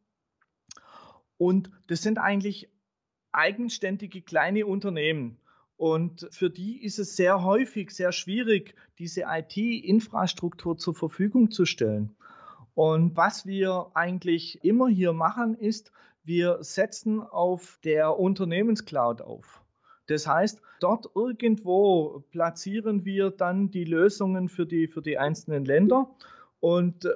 Und 1.39 1.71
das 1.87 2.03
sind 2.03 2.19
eigentlich 2.19 2.69
eigenständige 3.33 4.23
kleine 4.23 4.67
Unternehmen. 4.67 5.39
Und 5.77 6.27
für 6.31 6.51
die 6.51 6.83
ist 6.83 6.99
es 6.99 7.17
sehr 7.17 7.45
häufig 7.45 7.91
sehr 7.91 8.11
schwierig, 8.11 8.75
diese 8.99 9.25
IT-Infrastruktur 9.29 10.79
zur 10.79 10.95
Verfügung 10.95 11.51
zu 11.51 11.67
stellen. 11.67 12.17
Und 12.75 13.17
was 13.17 13.47
wir 13.47 13.91
eigentlich 13.95 14.65
immer 14.65 14.89
hier 14.89 15.13
machen, 15.13 15.55
ist, 15.55 15.93
wir 16.25 16.59
setzen 16.63 17.21
auf 17.21 17.79
der 17.85 18.19
Unternehmenscloud 18.19 19.21
auf. 19.21 19.63
Das 20.07 20.27
heißt, 20.27 20.61
dort 20.81 21.11
irgendwo 21.15 22.25
platzieren 22.31 23.05
wir 23.05 23.31
dann 23.31 23.71
die 23.71 23.85
Lösungen 23.85 24.49
für 24.49 24.67
die, 24.67 24.89
für 24.89 25.03
die 25.03 25.19
einzelnen 25.19 25.65
Länder. 25.65 26.15
Und 26.61 27.05
äh, 27.05 27.15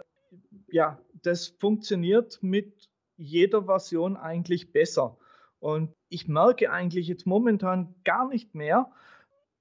ja, 0.70 1.00
das 1.22 1.48
funktioniert 1.48 2.38
mit 2.42 2.88
jeder 3.16 3.64
Version 3.64 4.16
eigentlich 4.16 4.72
besser. 4.72 5.16
Und 5.58 5.90
ich 6.08 6.26
merke 6.26 6.72
eigentlich 6.72 7.06
jetzt 7.06 7.26
momentan 7.26 7.94
gar 8.04 8.28
nicht 8.28 8.54
mehr, 8.54 8.90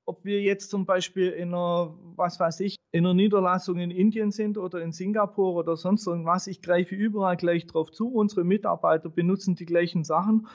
ob 0.05 0.25
wir 0.25 0.41
jetzt 0.41 0.71
zum 0.71 0.85
Beispiel 0.85 1.29
in 1.29 1.49
einer, 1.49 1.93
was 2.15 2.39
weiß 2.39 2.61
ich, 2.61 2.77
in 2.91 3.05
einer 3.05 3.13
Niederlassung 3.13 3.77
in 3.77 3.91
Indien 3.91 4.31
sind 4.31 4.57
oder 4.57 4.81
in 4.81 4.91
Singapur 4.91 5.53
oder 5.53 5.77
sonst 5.77 6.07
irgendwas. 6.07 6.47
Ich 6.47 6.63
greife 6.63 6.95
überall 6.95 7.37
gleich 7.37 7.67
drauf 7.67 7.91
zu. 7.91 8.07
Unsere 8.07 8.43
Mitarbeiter 8.43 9.09
benutzen 9.09 9.53
die 9.55 9.67
gleichen 9.67 10.03
Sachen 10.03 10.47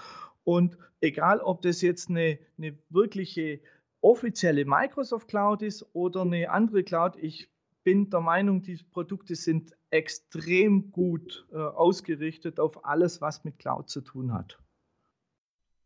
und 0.45 0.77
egal, 1.01 1.41
ob 1.41 1.63
das 1.63 1.81
jetzt 1.81 2.09
eine, 2.09 2.39
eine 2.59 2.79
wirkliche 2.91 3.61
offizielle 4.01 4.65
Microsoft 4.65 5.29
Cloud 5.29 5.63
ist 5.63 5.87
oder 5.95 6.23
eine 6.23 6.51
andere 6.51 6.85
Cloud, 6.85 7.17
ich 7.17 7.51
bin 7.85 8.11
der 8.11 8.21
Meinung, 8.21 8.63
die 8.63 8.77
Produkte 8.77 9.35
sind 9.35 9.77
extrem 9.91 10.91
gut 10.91 11.47
äh, 11.53 11.57
ausgerichtet 11.57 12.59
auf 12.59 12.85
alles, 12.85 13.21
was 13.21 13.45
mit 13.45 13.59
Cloud 13.59 13.89
zu 13.89 14.01
tun 14.01 14.33
hat. 14.33 14.59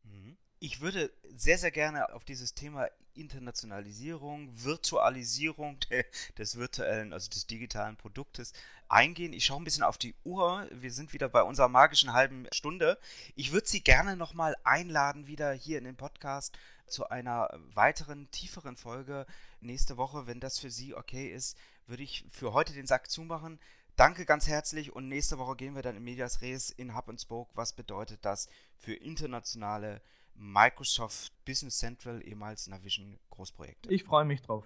Mhm. 0.05 0.37
Ich 0.61 0.81
würde 0.81 1.11
sehr, 1.37 1.59
sehr 1.59 1.71
gerne 1.71 2.15
auf 2.15 2.25
dieses 2.25 2.55
Thema 2.55 2.89
Internationalisierung, 3.19 4.51
Virtualisierung 4.55 5.79
des 6.39 6.57
virtuellen, 6.57 7.13
also 7.13 7.29
des 7.29 7.47
digitalen 7.47 7.97
Produktes 7.97 8.53
eingehen. 8.89 9.33
Ich 9.33 9.45
schaue 9.45 9.61
ein 9.61 9.65
bisschen 9.65 9.83
auf 9.83 9.99
die 9.99 10.15
Uhr. 10.25 10.67
Wir 10.73 10.93
sind 10.93 11.13
wieder 11.13 11.29
bei 11.29 11.43
unserer 11.43 11.69
magischen 11.69 12.13
halben 12.13 12.47
Stunde. 12.53 12.99
Ich 13.35 13.53
würde 13.53 13.69
Sie 13.69 13.83
gerne 13.83 14.17
nochmal 14.17 14.57
einladen, 14.65 15.27
wieder 15.27 15.53
hier 15.53 15.79
in 15.79 15.85
den 15.85 15.97
Podcast 15.97 16.57
zu 16.87 17.09
einer 17.09 17.51
weiteren, 17.75 18.31
tieferen 18.31 18.77
Folge 18.77 19.27
nächste 19.61 19.97
Woche. 19.97 20.27
Wenn 20.27 20.41
das 20.41 20.59
für 20.59 20.71
Sie 20.71 20.95
okay 20.95 21.29
ist, 21.29 21.57
würde 21.87 22.03
ich 22.03 22.25
für 22.31 22.53
heute 22.53 22.73
den 22.73 22.87
Sack 22.87 23.11
zumachen. 23.11 23.59
Danke 23.97 24.25
ganz 24.25 24.47
herzlich 24.47 24.93
und 24.93 25.09
nächste 25.09 25.39
Woche 25.39 25.57
gehen 25.57 25.75
wir 25.75 25.83
dann 25.83 25.97
in 25.97 26.05
Medias 26.05 26.41
Res 26.41 26.71
in 26.71 26.95
Hub 26.95 27.09
and 27.09 27.21
Spoke. 27.21 27.51
Was 27.55 27.73
bedeutet 27.73 28.21
das 28.23 28.49
für 28.77 28.95
internationale 28.95 30.01
Microsoft 30.39 31.33
Business 31.45 31.79
Central, 31.79 32.27
ehemals 32.27 32.69
Navision 32.69 33.19
Großprojekte. 33.31 33.91
Ich 33.91 34.05
freue 34.05 34.25
mich 34.25 34.41
drauf. 34.41 34.65